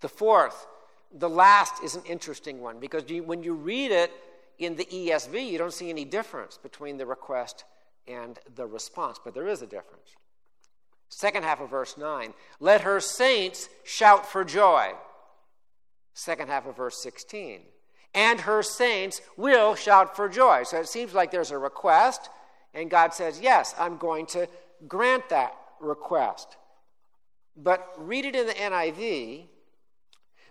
The 0.00 0.08
fourth, 0.08 0.66
the 1.12 1.28
last, 1.28 1.82
is 1.84 1.94
an 1.94 2.02
interesting 2.06 2.60
one 2.60 2.80
because 2.80 3.08
you, 3.08 3.22
when 3.22 3.42
you 3.42 3.54
read 3.54 3.90
it 3.90 4.10
in 4.58 4.74
the 4.74 4.84
ESV, 4.86 5.50
you 5.50 5.58
don't 5.58 5.72
see 5.72 5.90
any 5.90 6.04
difference 6.04 6.58
between 6.58 6.96
the 6.96 7.06
request 7.06 7.64
and 8.06 8.38
the 8.56 8.66
response, 8.66 9.20
but 9.22 9.34
there 9.34 9.46
is 9.46 9.62
a 9.62 9.66
difference. 9.66 10.16
Second 11.08 11.44
half 11.44 11.60
of 11.60 11.70
verse 11.70 11.96
9. 11.96 12.34
Let 12.60 12.82
her 12.82 13.00
saints 13.00 13.68
shout 13.84 14.26
for 14.26 14.44
joy. 14.44 14.92
Second 16.14 16.48
half 16.48 16.66
of 16.66 16.76
verse 16.76 17.02
16. 17.02 17.60
and 18.14 18.40
her 18.40 18.62
saints 18.62 19.20
will 19.36 19.74
shout 19.74 20.16
for 20.16 20.28
joy. 20.28 20.62
So 20.64 20.80
it 20.80 20.88
seems 20.88 21.14
like 21.14 21.30
there's 21.30 21.50
a 21.50 21.58
request, 21.58 22.30
and 22.74 22.90
God 22.90 23.12
says, 23.14 23.40
Yes, 23.40 23.74
I'm 23.78 23.96
going 23.96 24.26
to 24.26 24.48
grant 24.86 25.28
that 25.28 25.54
request. 25.80 26.56
But 27.56 27.86
read 27.96 28.24
it 28.24 28.34
in 28.34 28.46
the 28.46 28.54
NIV. 28.54 29.44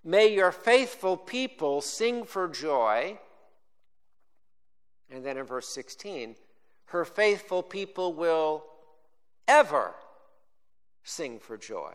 May 0.03 0.27
your 0.33 0.51
faithful 0.51 1.17
people 1.17 1.81
sing 1.81 2.23
for 2.23 2.47
joy. 2.47 3.17
And 5.09 5.25
then 5.25 5.37
in 5.37 5.45
verse 5.45 5.69
16, 5.69 6.35
her 6.85 7.05
faithful 7.05 7.63
people 7.63 8.13
will 8.13 8.63
ever 9.47 9.93
sing 11.07 11.39
for 11.39 11.57
joy. 11.57 11.93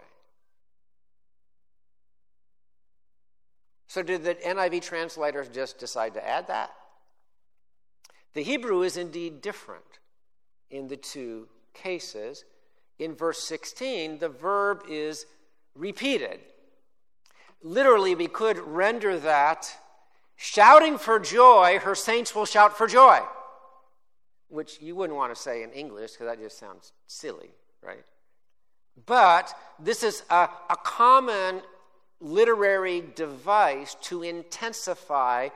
So, 3.87 4.03
did 4.03 4.25
the 4.25 4.35
NIV 4.35 4.81
translators 4.81 5.49
just 5.49 5.79
decide 5.79 6.15
to 6.15 6.27
add 6.27 6.47
that? 6.49 6.71
The 8.33 8.43
Hebrew 8.43 8.83
is 8.83 8.97
indeed 8.97 9.43
different 9.43 9.85
in 10.71 10.89
the 10.89 10.97
two 10.97 11.49
cases. 11.75 12.45
In 12.99 13.15
verse 13.15 13.43
16, 13.45 14.19
the 14.19 14.31
verb 14.31 14.85
is 14.89 15.27
repeated. 15.75 16.41
Literally, 17.63 18.15
we 18.15 18.29
could 18.29 18.59
render 18.59 19.19
that 19.19 19.71
shouting 20.37 20.97
for 20.97 21.19
joy, 21.19 21.79
her 21.81 21.95
saints 21.95 22.35
will 22.35 22.47
shout 22.47 22.79
for 22.79 22.87
joy, 22.87 23.21
which 24.49 24.81
you 24.81 24.97
wouldn't 24.97 25.19
want 25.19 25.35
to 25.35 25.41
say 25.41 25.63
in 25.63 25.71
English 25.71 26.13
because 26.13 26.27
that 26.27 26.41
just 26.41 26.59
sounds 26.59 26.93
silly, 27.07 27.51
right? 27.83 28.05
But 29.07 29.55
this 29.79 30.03
is 30.03 30.23
a, 30.31 30.49
a 30.71 30.77
common 30.83 31.63
literary 32.21 33.03
device 33.15 33.97
to 34.03 34.23
intensify 34.23 35.49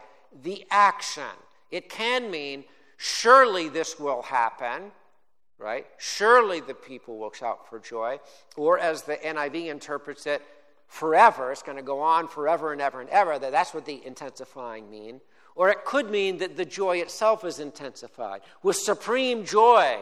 the 0.42 0.64
action. 0.70 1.22
It 1.70 1.88
can 1.88 2.30
mean, 2.30 2.64
surely 2.96 3.68
this 3.68 3.98
will 3.98 4.22
happen, 4.22 4.90
right? 5.58 5.86
Surely 5.98 6.60
the 6.60 6.74
people 6.74 7.18
will 7.18 7.32
shout 7.32 7.68
for 7.68 7.78
joy. 7.78 8.18
Or 8.56 8.78
as 8.78 9.02
the 9.02 9.16
NIV 9.16 9.66
interprets 9.66 10.26
it, 10.26 10.42
forever. 10.88 11.52
It's 11.52 11.62
going 11.62 11.76
to 11.76 11.82
go 11.82 12.00
on 12.00 12.28
forever 12.28 12.72
and 12.72 12.80
ever 12.80 13.00
and 13.00 13.10
ever. 13.10 13.38
That 13.38 13.52
that's 13.52 13.74
what 13.74 13.84
the 13.84 14.04
intensifying 14.04 14.90
mean. 14.90 15.20
Or 15.54 15.70
it 15.70 15.84
could 15.84 16.10
mean 16.10 16.38
that 16.38 16.56
the 16.56 16.64
joy 16.64 16.98
itself 16.98 17.44
is 17.44 17.60
intensified. 17.60 18.42
With 18.62 18.76
supreme 18.76 19.44
joy, 19.44 19.98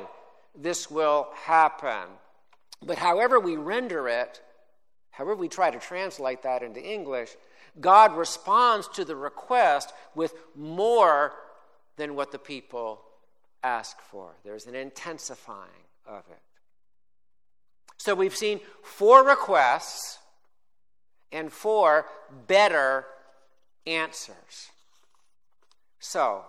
this 0.57 0.90
will 0.90 1.29
happen. 1.44 2.09
But 2.82 2.98
however 2.98 3.40
we 3.40 3.56
render 3.56 4.08
it, 4.08 4.40
However, 5.14 5.37
we 5.37 5.48
try 5.48 5.70
to 5.70 5.78
translate 5.78 6.42
that 6.42 6.64
into 6.64 6.82
English, 6.82 7.30
God 7.80 8.16
responds 8.16 8.88
to 8.94 9.04
the 9.04 9.14
request 9.14 9.92
with 10.16 10.34
more 10.56 11.32
than 11.96 12.16
what 12.16 12.32
the 12.32 12.38
people 12.38 13.00
ask 13.62 14.00
for. 14.00 14.34
There's 14.44 14.66
an 14.66 14.74
intensifying 14.74 15.87
of 16.04 16.24
it. 16.32 16.40
So 17.96 18.16
we've 18.16 18.34
seen 18.34 18.58
four 18.82 19.24
requests 19.24 20.18
and 21.30 21.52
four 21.52 22.06
better 22.48 23.06
answers. 23.87 24.70
So 26.00 26.44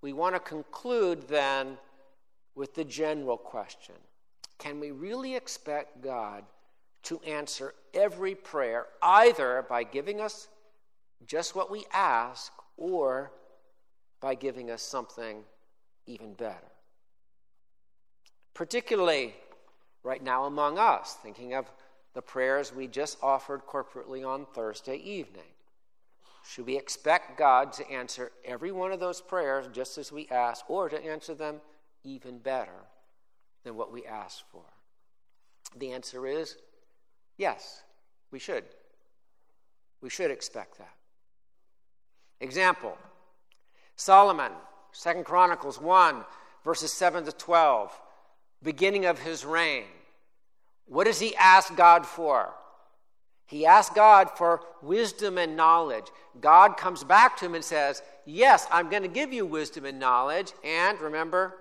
we 0.00 0.14
want 0.14 0.34
to 0.34 0.40
conclude 0.40 1.28
then 1.28 1.76
with 2.54 2.74
the 2.74 2.84
general 2.84 3.36
question 3.36 3.96
Can 4.60 4.78
we 4.78 4.92
really 4.92 5.34
expect 5.34 6.02
God? 6.02 6.44
to 7.04 7.20
answer 7.20 7.74
every 7.94 8.34
prayer, 8.34 8.86
either 9.02 9.64
by 9.68 9.84
giving 9.84 10.20
us 10.20 10.48
just 11.26 11.54
what 11.54 11.70
we 11.70 11.84
ask 11.92 12.52
or 12.76 13.32
by 14.20 14.34
giving 14.34 14.70
us 14.70 14.82
something 14.82 15.42
even 16.06 16.34
better. 16.34 16.56
Particularly 18.54 19.34
right 20.02 20.22
now 20.22 20.44
among 20.44 20.78
us, 20.78 21.16
thinking 21.22 21.54
of 21.54 21.70
the 22.14 22.22
prayers 22.22 22.74
we 22.74 22.86
just 22.86 23.16
offered 23.22 23.62
corporately 23.66 24.26
on 24.26 24.46
Thursday 24.54 24.96
evening. 24.96 25.42
Should 26.46 26.66
we 26.66 26.76
expect 26.76 27.38
God 27.38 27.72
to 27.74 27.90
answer 27.90 28.32
every 28.44 28.72
one 28.72 28.92
of 28.92 29.00
those 29.00 29.20
prayers 29.20 29.66
just 29.72 29.98
as 29.98 30.10
we 30.10 30.26
ask, 30.28 30.68
or 30.68 30.88
to 30.88 31.02
answer 31.02 31.34
them 31.34 31.60
even 32.02 32.38
better 32.38 32.86
than 33.64 33.76
what 33.76 33.92
we 33.92 34.06
ask 34.06 34.44
for? 34.50 34.64
The 35.76 35.92
answer 35.92 36.26
is 36.26 36.56
Yes, 37.36 37.82
we 38.30 38.38
should. 38.38 38.64
We 40.02 40.10
should 40.10 40.30
expect 40.30 40.78
that. 40.78 40.94
Example 42.40 42.96
Solomon, 43.96 44.52
Second 44.92 45.24
Chronicles 45.24 45.80
1, 45.80 46.24
verses 46.64 46.92
7 46.92 47.24
to 47.24 47.32
12, 47.32 47.98
beginning 48.62 49.06
of 49.06 49.18
his 49.18 49.44
reign. 49.44 49.84
What 50.86 51.04
does 51.04 51.20
he 51.20 51.36
ask 51.36 51.74
God 51.76 52.04
for? 52.04 52.52
He 53.46 53.66
asks 53.66 53.94
God 53.94 54.30
for 54.36 54.60
wisdom 54.82 55.38
and 55.38 55.56
knowledge. 55.56 56.06
God 56.40 56.76
comes 56.76 57.04
back 57.04 57.36
to 57.38 57.46
him 57.46 57.54
and 57.54 57.64
says, 57.64 58.02
Yes, 58.24 58.66
I'm 58.70 58.90
going 58.90 59.02
to 59.02 59.08
give 59.08 59.32
you 59.32 59.44
wisdom 59.44 59.84
and 59.84 59.98
knowledge. 59.98 60.52
And 60.64 61.00
remember, 61.00 61.56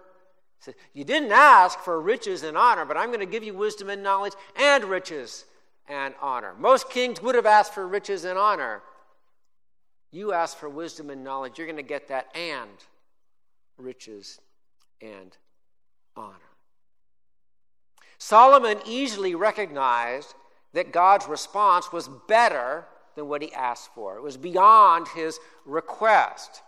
you 0.93 1.03
didn't 1.03 1.31
ask 1.31 1.79
for 1.79 2.01
riches 2.01 2.43
and 2.43 2.57
honor, 2.57 2.85
but 2.85 2.97
I'm 2.97 3.07
going 3.07 3.19
to 3.19 3.25
give 3.25 3.43
you 3.43 3.53
wisdom 3.53 3.89
and 3.89 4.03
knowledge 4.03 4.33
and 4.57 4.83
riches 4.85 5.45
and 5.87 6.13
honor. 6.21 6.53
Most 6.57 6.89
kings 6.89 7.21
would 7.21 7.35
have 7.35 7.45
asked 7.45 7.73
for 7.73 7.87
riches 7.87 8.25
and 8.25 8.37
honor. 8.37 8.81
You 10.11 10.33
ask 10.33 10.57
for 10.57 10.69
wisdom 10.69 11.09
and 11.09 11.23
knowledge, 11.23 11.57
you're 11.57 11.67
going 11.67 11.77
to 11.77 11.83
get 11.83 12.07
that 12.09 12.27
and 12.35 12.69
riches 13.77 14.39
and 15.01 15.35
honor. 16.15 16.35
Solomon 18.17 18.79
easily 18.85 19.35
recognized 19.35 20.33
that 20.73 20.91
God's 20.91 21.27
response 21.27 21.91
was 21.91 22.09
better 22.27 22.85
than 23.15 23.27
what 23.27 23.41
he 23.41 23.53
asked 23.53 23.93
for, 23.93 24.17
it 24.17 24.23
was 24.23 24.37
beyond 24.37 25.07
his 25.09 25.39
request. 25.65 26.61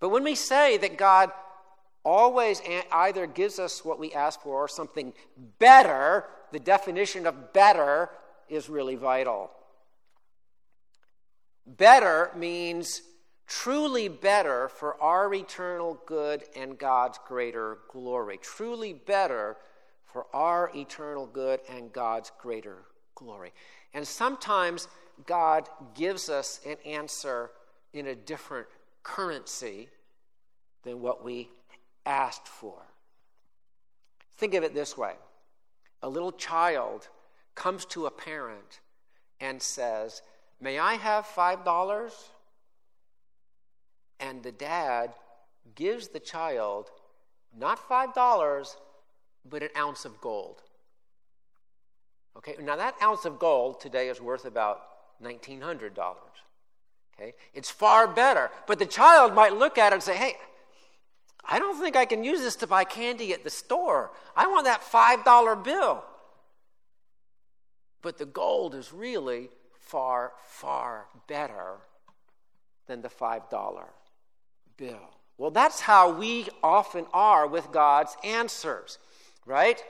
But 0.00 0.10
when 0.10 0.24
we 0.24 0.34
say 0.34 0.76
that 0.78 0.98
God 0.98 1.30
always 2.04 2.60
either 2.92 3.26
gives 3.26 3.58
us 3.58 3.84
what 3.84 3.98
we 3.98 4.12
ask 4.12 4.40
for 4.40 4.56
or 4.56 4.68
something 4.68 5.12
better, 5.58 6.24
the 6.52 6.58
definition 6.60 7.26
of 7.26 7.52
better 7.52 8.10
is 8.48 8.68
really 8.68 8.94
vital. 8.94 9.50
Better 11.66 12.30
means 12.36 13.02
truly 13.46 14.08
better 14.08 14.68
for 14.68 15.00
our 15.02 15.32
eternal 15.32 15.98
good 16.06 16.44
and 16.54 16.78
God's 16.78 17.18
greater 17.26 17.78
glory. 17.90 18.38
Truly 18.40 18.92
better 18.92 19.56
for 20.04 20.26
our 20.32 20.70
eternal 20.74 21.26
good 21.26 21.60
and 21.68 21.92
God's 21.92 22.30
greater 22.38 22.84
glory. 23.14 23.52
And 23.94 24.06
sometimes 24.06 24.88
God 25.26 25.68
gives 25.94 26.28
us 26.28 26.60
an 26.66 26.76
answer 26.84 27.50
in 27.92 28.08
a 28.08 28.14
different 28.14 28.66
currency 29.02 29.88
than 30.82 31.00
what 31.00 31.24
we 31.24 31.48
asked 32.06 32.48
for. 32.48 32.82
Think 34.36 34.54
of 34.54 34.64
it 34.64 34.74
this 34.74 34.96
way 34.96 35.14
a 36.02 36.08
little 36.08 36.32
child 36.32 37.08
comes 37.54 37.84
to 37.86 38.06
a 38.06 38.10
parent 38.10 38.80
and 39.40 39.60
says, 39.62 40.22
May 40.60 40.78
I 40.78 40.94
have 40.94 41.24
$5? 41.26 42.12
And 44.20 44.42
the 44.42 44.52
dad 44.52 45.14
gives 45.74 46.08
the 46.08 46.20
child 46.20 46.90
not 47.56 47.78
$5, 47.88 48.76
but 49.48 49.62
an 49.62 49.68
ounce 49.76 50.04
of 50.04 50.20
gold. 50.20 50.62
Okay, 52.36 52.56
now 52.60 52.76
that 52.76 52.94
ounce 53.02 53.24
of 53.24 53.38
gold 53.38 53.80
today 53.80 54.08
is 54.08 54.20
worth 54.20 54.44
about 54.44 54.82
$1,900. 55.22 55.90
Okay, 57.14 57.34
it's 57.52 57.70
far 57.70 58.08
better. 58.08 58.50
But 58.66 58.78
the 58.78 58.86
child 58.86 59.34
might 59.34 59.54
look 59.54 59.78
at 59.78 59.92
it 59.92 59.94
and 59.94 60.02
say, 60.02 60.16
Hey, 60.16 60.34
I 61.46 61.58
don't 61.58 61.78
think 61.80 61.96
I 61.96 62.06
can 62.06 62.24
use 62.24 62.40
this 62.40 62.56
to 62.56 62.66
buy 62.66 62.84
candy 62.84 63.32
at 63.32 63.44
the 63.44 63.50
store. 63.50 64.12
I 64.36 64.46
want 64.46 64.64
that 64.64 64.82
$5 64.82 65.64
bill. 65.64 66.04
But 68.02 68.18
the 68.18 68.26
gold 68.26 68.74
is 68.74 68.92
really 68.92 69.50
far, 69.72 70.32
far 70.46 71.06
better 71.28 71.76
than 72.86 73.02
the 73.02 73.08
$5 73.08 73.84
bill. 74.76 75.10
Well, 75.36 75.50
that's 75.50 75.80
how 75.80 76.12
we 76.12 76.48
often 76.62 77.06
are 77.12 77.46
with 77.46 77.72
God's 77.72 78.16
answers, 78.22 78.98
right? 79.44 79.82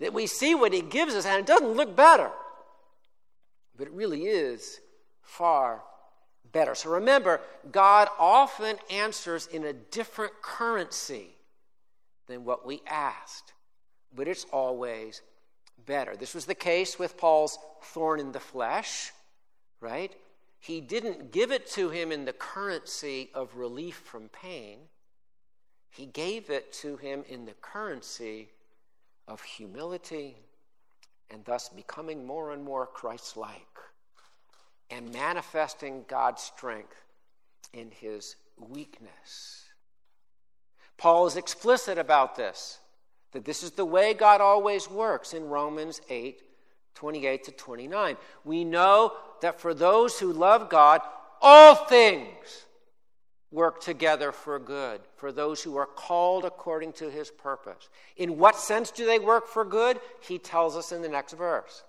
That 0.00 0.12
we 0.12 0.26
see 0.26 0.54
what 0.54 0.72
He 0.72 0.80
gives 0.80 1.14
us 1.14 1.26
and 1.26 1.38
it 1.40 1.46
doesn't 1.46 1.72
look 1.72 1.94
better, 1.94 2.30
but 3.76 3.86
it 3.86 3.92
really 3.92 4.24
is 4.24 4.80
far 5.22 5.82
better. 6.52 6.74
So 6.74 6.90
remember, 6.90 7.40
God 7.70 8.08
often 8.18 8.76
answers 8.90 9.46
in 9.46 9.64
a 9.64 9.72
different 9.72 10.32
currency 10.42 11.28
than 12.26 12.44
what 12.44 12.66
we 12.66 12.82
asked, 12.86 13.52
but 14.14 14.28
it's 14.28 14.46
always 14.52 15.22
better. 15.86 16.16
This 16.16 16.34
was 16.34 16.46
the 16.46 16.54
case 16.54 16.98
with 16.98 17.16
Paul's 17.16 17.58
thorn 17.82 18.20
in 18.20 18.32
the 18.32 18.40
flesh, 18.40 19.12
right? 19.80 20.14
he 20.60 20.80
didn't 20.80 21.32
give 21.32 21.52
it 21.52 21.66
to 21.70 21.90
him 21.90 22.10
in 22.12 22.24
the 22.24 22.32
currency 22.32 23.30
of 23.32 23.56
relief 23.56 23.96
from 24.04 24.28
pain. 24.28 24.78
He 25.90 26.06
gave 26.06 26.50
it 26.50 26.72
to 26.74 26.96
him 26.96 27.24
in 27.28 27.44
the 27.44 27.54
currency 27.54 28.48
of 29.26 29.42
humility 29.42 30.36
and 31.30 31.44
thus 31.44 31.68
becoming 31.68 32.26
more 32.26 32.52
and 32.52 32.64
more 32.64 32.86
Christ 32.86 33.36
like 33.36 33.62
and 34.90 35.12
manifesting 35.12 36.04
God's 36.08 36.42
strength 36.42 37.04
in 37.72 37.90
his 37.90 38.36
weakness. 38.56 39.64
Paul 40.96 41.26
is 41.26 41.36
explicit 41.36 41.98
about 41.98 42.36
this, 42.36 42.78
that 43.32 43.44
this 43.44 43.62
is 43.62 43.72
the 43.72 43.84
way 43.84 44.14
God 44.14 44.40
always 44.40 44.90
works 44.90 45.32
in 45.32 45.48
Romans 45.48 46.00
8 46.08 46.42
28 46.94 47.44
to 47.44 47.52
29. 47.52 48.16
We 48.44 48.64
know 48.64 49.12
that 49.40 49.60
for 49.60 49.72
those 49.72 50.18
who 50.18 50.32
love 50.32 50.68
God, 50.68 51.00
all 51.40 51.76
things 51.76 52.66
work 53.52 53.80
together 53.80 54.32
for 54.32 54.58
good, 54.58 55.00
for 55.14 55.30
those 55.30 55.62
who 55.62 55.76
are 55.76 55.86
called 55.86 56.44
according 56.44 56.92
to 56.94 57.08
his 57.08 57.30
purpose. 57.30 57.88
In 58.16 58.36
what 58.36 58.56
sense 58.56 58.90
do 58.90 59.06
they 59.06 59.20
work 59.20 59.46
for 59.46 59.64
good? 59.64 60.00
He 60.20 60.38
tells 60.38 60.76
us 60.76 60.90
in 60.90 61.00
the 61.00 61.08
next 61.08 61.34
verse. 61.34 61.84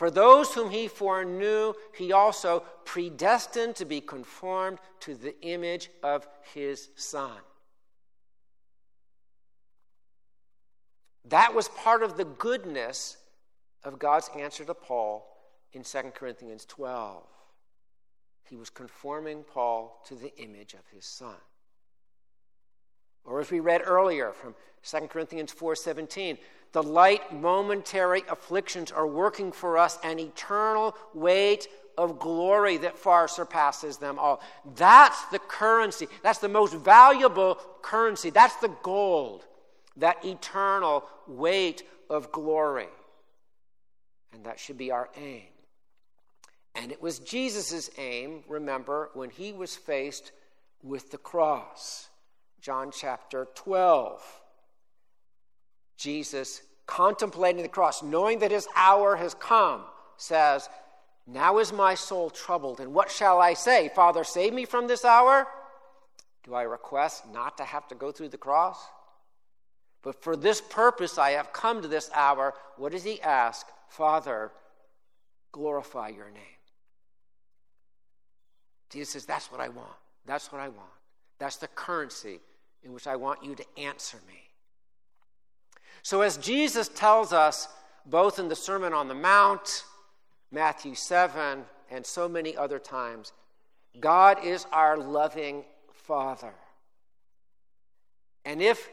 For 0.00 0.10
those 0.10 0.54
whom 0.54 0.70
he 0.70 0.88
foreknew, 0.88 1.74
he 1.94 2.10
also 2.10 2.60
predestined 2.86 3.76
to 3.76 3.84
be 3.84 4.00
conformed 4.00 4.78
to 5.00 5.14
the 5.14 5.38
image 5.42 5.90
of 6.02 6.26
his 6.54 6.88
Son. 6.96 7.36
That 11.26 11.54
was 11.54 11.68
part 11.68 12.02
of 12.02 12.16
the 12.16 12.24
goodness 12.24 13.18
of 13.84 13.98
God's 13.98 14.30
answer 14.34 14.64
to 14.64 14.72
Paul 14.72 15.36
in 15.74 15.82
2 15.84 15.98
Corinthians 16.14 16.64
12. 16.64 17.22
He 18.48 18.56
was 18.56 18.70
conforming 18.70 19.42
Paul 19.42 20.02
to 20.06 20.14
the 20.14 20.34
image 20.38 20.72
of 20.72 20.86
his 20.90 21.04
son. 21.04 21.36
Or 23.24 23.40
as 23.40 23.50
we 23.50 23.60
read 23.60 23.82
earlier 23.84 24.32
from 24.32 24.54
2 24.82 25.08
Corinthians 25.08 25.52
4:17, 25.52 26.38
the 26.72 26.82
light 26.82 27.32
momentary 27.32 28.22
afflictions 28.28 28.92
are 28.92 29.06
working 29.06 29.52
for 29.52 29.76
us 29.76 29.98
an 30.02 30.18
eternal 30.18 30.96
weight 31.14 31.68
of 31.98 32.18
glory 32.18 32.76
that 32.78 32.98
far 32.98 33.28
surpasses 33.28 33.98
them 33.98 34.18
all. 34.18 34.40
That's 34.76 35.22
the 35.26 35.38
currency. 35.38 36.08
That's 36.22 36.38
the 36.38 36.48
most 36.48 36.74
valuable 36.74 37.56
currency. 37.82 38.30
That's 38.30 38.56
the 38.56 38.74
gold. 38.82 39.44
That 39.96 40.24
eternal 40.24 41.04
weight 41.26 41.82
of 42.08 42.32
glory. 42.32 42.88
And 44.32 44.44
that 44.44 44.58
should 44.58 44.78
be 44.78 44.92
our 44.92 45.10
aim. 45.16 45.48
And 46.74 46.92
it 46.92 47.02
was 47.02 47.18
Jesus' 47.18 47.90
aim, 47.98 48.44
remember, 48.48 49.10
when 49.14 49.30
he 49.30 49.52
was 49.52 49.76
faced 49.76 50.30
with 50.82 51.10
the 51.10 51.18
cross. 51.18 52.08
John 52.60 52.90
chapter 52.92 53.48
12. 53.54 54.22
Jesus, 55.96 56.62
contemplating 56.86 57.62
the 57.62 57.68
cross, 57.68 58.02
knowing 58.02 58.38
that 58.40 58.50
his 58.50 58.66
hour 58.74 59.16
has 59.16 59.34
come, 59.34 59.82
says, 60.16 60.68
Now 61.26 61.58
is 61.58 61.72
my 61.72 61.94
soul 61.94 62.30
troubled, 62.30 62.80
and 62.80 62.92
what 62.94 63.10
shall 63.10 63.40
I 63.40 63.54
say? 63.54 63.90
Father, 63.94 64.24
save 64.24 64.52
me 64.52 64.64
from 64.64 64.88
this 64.88 65.04
hour? 65.04 65.46
Do 66.44 66.54
I 66.54 66.62
request 66.62 67.24
not 67.32 67.58
to 67.58 67.64
have 67.64 67.86
to 67.88 67.94
go 67.94 68.12
through 68.12 68.30
the 68.30 68.38
cross? 68.38 68.78
But 70.02 70.22
for 70.22 70.36
this 70.36 70.60
purpose 70.60 71.18
I 71.18 71.32
have 71.32 71.52
come 71.52 71.82
to 71.82 71.88
this 71.88 72.10
hour. 72.14 72.54
What 72.76 72.92
does 72.92 73.04
he 73.04 73.20
ask? 73.20 73.66
Father, 73.88 74.50
glorify 75.52 76.08
your 76.08 76.30
name. 76.30 76.42
Jesus 78.90 79.12
says, 79.12 79.26
That's 79.26 79.52
what 79.52 79.60
I 79.60 79.68
want. 79.68 79.88
That's 80.26 80.50
what 80.50 80.60
I 80.60 80.68
want. 80.68 80.88
That's 81.40 81.56
the 81.56 81.66
currency 81.68 82.38
in 82.84 82.92
which 82.92 83.08
I 83.08 83.16
want 83.16 83.42
you 83.42 83.56
to 83.56 83.64
answer 83.76 84.18
me. 84.28 84.40
So, 86.02 86.20
as 86.20 86.36
Jesus 86.36 86.88
tells 86.88 87.32
us, 87.32 87.66
both 88.06 88.38
in 88.38 88.48
the 88.48 88.56
Sermon 88.56 88.92
on 88.92 89.08
the 89.08 89.14
Mount, 89.14 89.84
Matthew 90.52 90.94
7, 90.94 91.64
and 91.90 92.06
so 92.06 92.28
many 92.28 92.56
other 92.56 92.78
times, 92.78 93.32
God 93.98 94.44
is 94.44 94.66
our 94.72 94.96
loving 94.96 95.64
Father. 95.92 96.54
And 98.44 98.62
if 98.62 98.88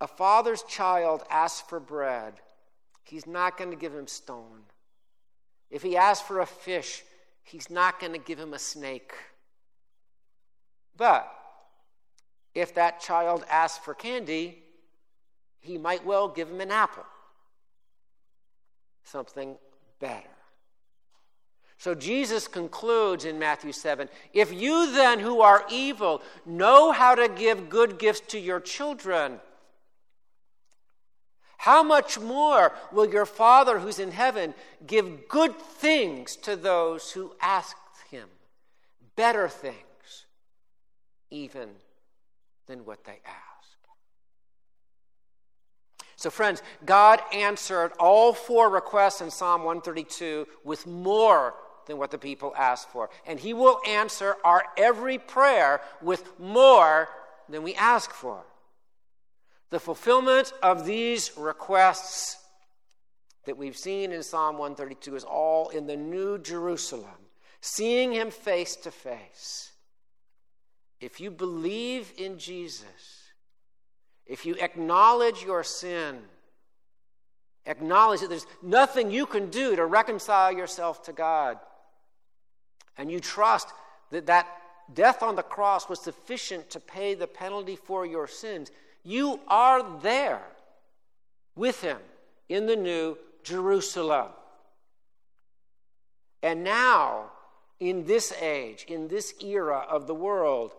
a 0.00 0.06
father's 0.06 0.62
child 0.62 1.22
asks 1.30 1.66
for 1.68 1.80
bread, 1.80 2.34
he's 3.04 3.26
not 3.26 3.56
going 3.56 3.70
to 3.70 3.76
give 3.76 3.94
him 3.94 4.06
stone. 4.06 4.62
If 5.70 5.82
he 5.82 5.96
asks 5.96 6.26
for 6.26 6.40
a 6.40 6.46
fish, 6.46 7.02
he's 7.42 7.70
not 7.70 8.00
going 8.00 8.12
to 8.12 8.18
give 8.18 8.38
him 8.38 8.54
a 8.54 8.58
snake. 8.58 9.12
But 10.96 11.30
if 12.54 12.74
that 12.74 13.00
child 13.00 13.44
asks 13.50 13.84
for 13.84 13.94
candy, 13.94 14.62
he 15.60 15.78
might 15.78 16.04
well 16.04 16.28
give 16.28 16.48
him 16.48 16.60
an 16.60 16.70
apple. 16.70 17.04
Something 19.04 19.56
better. 20.00 20.28
So 21.78 21.94
Jesus 21.94 22.48
concludes 22.48 23.24
in 23.24 23.38
Matthew 23.38 23.72
7 23.72 24.08
If 24.32 24.52
you 24.52 24.92
then, 24.92 25.20
who 25.20 25.40
are 25.40 25.64
evil, 25.70 26.22
know 26.44 26.92
how 26.92 27.14
to 27.14 27.28
give 27.28 27.68
good 27.68 27.98
gifts 27.98 28.32
to 28.32 28.38
your 28.38 28.60
children, 28.60 29.40
how 31.58 31.82
much 31.82 32.18
more 32.18 32.72
will 32.92 33.08
your 33.08 33.26
Father 33.26 33.78
who's 33.78 33.98
in 33.98 34.12
heaven 34.12 34.54
give 34.86 35.28
good 35.28 35.56
things 35.58 36.36
to 36.36 36.54
those 36.54 37.10
who 37.12 37.32
ask 37.40 37.76
him? 38.10 38.28
Better 39.16 39.48
things, 39.48 39.76
even 41.30 41.70
than 42.66 42.84
what 42.84 43.04
they 43.04 43.20
ask. 43.24 43.46
So, 46.16 46.30
friends, 46.30 46.62
God 46.84 47.20
answered 47.32 47.92
all 48.00 48.32
four 48.32 48.70
requests 48.70 49.20
in 49.20 49.30
Psalm 49.30 49.64
132 49.64 50.46
with 50.64 50.86
more 50.86 51.54
than 51.86 51.98
what 51.98 52.10
the 52.10 52.18
people 52.18 52.54
asked 52.56 52.88
for. 52.88 53.10
And 53.26 53.38
He 53.38 53.52
will 53.52 53.80
answer 53.86 54.36
our 54.42 54.64
every 54.78 55.18
prayer 55.18 55.82
with 56.00 56.38
more 56.40 57.08
than 57.48 57.62
we 57.62 57.74
ask 57.74 58.10
for. 58.10 58.44
The 59.70 59.78
fulfillment 59.78 60.52
of 60.62 60.86
these 60.86 61.32
requests 61.36 62.38
that 63.44 63.58
we've 63.58 63.76
seen 63.76 64.10
in 64.10 64.22
Psalm 64.22 64.58
132 64.58 65.16
is 65.16 65.24
all 65.24 65.68
in 65.68 65.86
the 65.86 65.96
New 65.96 66.38
Jerusalem, 66.38 67.28
seeing 67.60 68.12
Him 68.12 68.30
face 68.30 68.74
to 68.76 68.90
face. 68.90 69.72
If 71.00 71.20
you 71.20 71.30
believe 71.30 72.12
in 72.16 72.38
Jesus, 72.38 73.22
if 74.26 74.46
you 74.46 74.56
acknowledge 74.60 75.42
your 75.42 75.62
sin, 75.62 76.20
acknowledge 77.66 78.20
that 78.20 78.30
there's 78.30 78.46
nothing 78.62 79.10
you 79.10 79.26
can 79.26 79.50
do 79.50 79.76
to 79.76 79.84
reconcile 79.84 80.52
yourself 80.52 81.02
to 81.04 81.12
God, 81.12 81.58
and 82.96 83.10
you 83.10 83.20
trust 83.20 83.68
that 84.10 84.26
that 84.26 84.48
death 84.92 85.22
on 85.22 85.36
the 85.36 85.42
cross 85.42 85.88
was 85.88 86.00
sufficient 86.00 86.70
to 86.70 86.80
pay 86.80 87.14
the 87.14 87.26
penalty 87.26 87.76
for 87.76 88.06
your 88.06 88.26
sins, 88.26 88.70
you 89.02 89.40
are 89.48 90.00
there 90.00 90.42
with 91.54 91.80
him 91.80 91.98
in 92.48 92.66
the 92.66 92.76
new 92.76 93.18
Jerusalem. 93.42 94.28
And 96.42 96.62
now, 96.64 97.32
in 97.80 98.04
this 98.04 98.32
age, 98.40 98.84
in 98.88 99.08
this 99.08 99.34
era 99.42 99.84
of 99.88 100.06
the 100.06 100.14
world, 100.14 100.74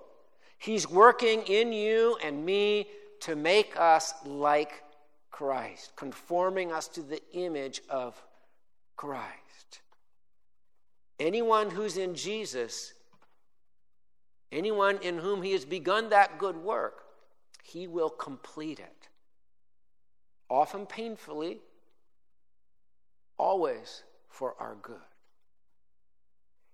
he's 0.58 0.90
working 0.90 1.44
in 1.44 1.72
you 1.72 2.18
and 2.24 2.46
me 2.46 2.88
to 3.22 3.36
make 3.36 3.80
us 3.80 4.14
like 4.26 4.84
Christ, 5.32 5.94
conforming 5.96 6.72
us 6.72 6.88
to 6.90 7.02
the 7.02 7.22
image 7.34 7.82
of 7.90 8.22
Christ. 8.96 9.82
Anyone 11.20 11.70
who's 11.72 11.98
in 11.98 12.16
Jesus, 12.16 12.94
anyone 14.52 15.00
in 15.02 15.18
whom 15.18 15.42
he 15.42 15.52
has 15.54 15.66
begun 15.66 16.10
that 16.10 16.38
good 16.38 16.58
work, 16.58 17.04
he 17.64 17.88
will 17.88 18.10
complete 18.10 18.80
it. 18.80 19.10
Often 20.50 20.86
painfully, 20.86 21.60
always 23.38 24.04
for 24.30 24.56
our 24.60 24.76
good. 24.82 24.96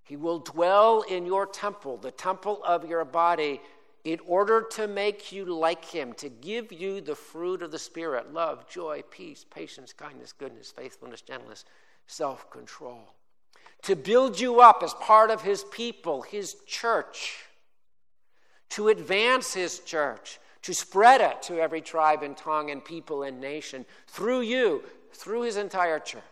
He 0.03 0.15
will 0.15 0.39
dwell 0.39 1.01
in 1.01 1.25
your 1.25 1.45
temple, 1.45 1.97
the 1.97 2.11
temple 2.11 2.61
of 2.65 2.87
your 2.87 3.05
body, 3.05 3.61
in 4.03 4.19
order 4.25 4.61
to 4.71 4.87
make 4.87 5.31
you 5.31 5.45
like 5.45 5.85
Him, 5.85 6.13
to 6.13 6.29
give 6.29 6.73
you 6.73 6.99
the 6.99 7.15
fruit 7.15 7.61
of 7.61 7.71
the 7.71 7.79
Spirit 7.79 8.33
love, 8.33 8.67
joy, 8.67 9.03
peace, 9.09 9.45
patience, 9.49 9.93
kindness, 9.93 10.33
goodness, 10.33 10.71
faithfulness, 10.71 11.21
gentleness, 11.21 11.63
self 12.05 12.49
control. 12.49 13.13
To 13.83 13.95
build 13.95 14.39
you 14.39 14.59
up 14.59 14.81
as 14.83 14.93
part 14.95 15.29
of 15.29 15.41
His 15.41 15.63
people, 15.65 16.21
His 16.21 16.55
church. 16.67 17.45
To 18.71 18.89
advance 18.89 19.53
His 19.53 19.79
church 19.79 20.39
to 20.63 20.73
spread 20.73 21.21
it 21.21 21.41
to 21.43 21.59
every 21.59 21.81
tribe 21.81 22.23
and 22.23 22.35
tongue 22.35 22.71
and 22.71 22.83
people 22.83 23.23
and 23.23 23.39
nation 23.39 23.85
through 24.07 24.41
you, 24.41 24.83
through 25.13 25.41
his 25.43 25.57
entire 25.57 25.99
church. 25.99 26.23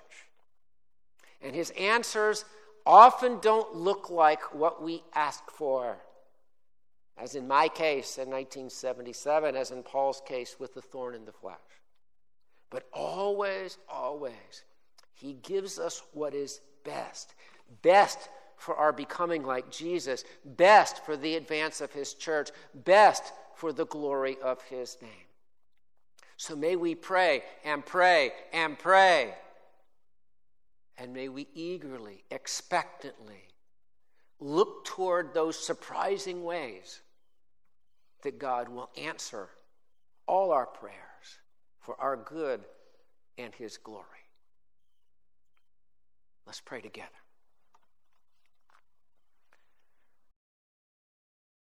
And 1.42 1.54
his 1.54 1.70
answers 1.72 2.46
often 2.86 3.40
don't 3.40 3.76
look 3.76 4.10
like 4.10 4.54
what 4.54 4.82
we 4.82 5.04
ask 5.14 5.50
for. 5.52 5.98
As 7.18 7.36
in 7.36 7.48
my 7.48 7.68
case 7.68 8.18
in 8.18 8.30
1977, 8.30 9.56
as 9.56 9.72
in 9.72 9.84
Paul's 9.84 10.22
case 10.26 10.56
with 10.60 10.74
the 10.74 10.82
thorn 10.82 11.14
in 11.14 11.26
the 11.26 11.32
flesh. 11.32 11.58
But 12.70 12.88
always, 12.94 13.78
always, 13.90 14.64
he 15.14 15.34
gives 15.34 15.78
us 15.78 16.02
what 16.14 16.34
is 16.34 16.62
best. 16.84 17.36
Best 17.82 18.30
for 18.58 18.76
our 18.76 18.94
becoming 18.94 19.44
like 19.44 19.70
Jesus, 19.72 20.24
best 20.46 21.04
for 21.06 21.18
the 21.18 21.36
advance 21.36 21.82
of 21.82 21.92
his 21.92 22.14
church, 22.14 22.50
best 22.74 23.34
for 23.56 23.74
the 23.74 23.86
glory 23.86 24.38
of 24.42 24.62
his 24.64 24.98
name. 25.02 25.12
So 26.38 26.56
may 26.56 26.76
we 26.76 26.96
pray 26.96 27.44
and 27.64 27.86
pray 27.86 28.32
and 28.54 28.80
pray. 28.80 29.36
And 31.02 31.16
may 31.16 31.30
we 31.30 31.48
eagerly, 31.56 32.26
expectantly 32.30 33.48
look 34.40 34.86
toward 34.86 35.34
those 35.34 35.58
surprising 35.58 36.44
ways 36.44 37.02
that 38.22 38.38
God 38.38 38.70
will 38.70 38.92
answer 38.96 39.50
all 40.28 40.52
our 40.52 40.68
prayers 40.68 40.94
for 41.80 42.00
our 42.00 42.16
good 42.16 42.62
and 43.36 43.52
His 43.56 43.78
glory. 43.78 44.06
Let's 46.46 46.62
pray 46.62 46.82
together. 46.82 47.10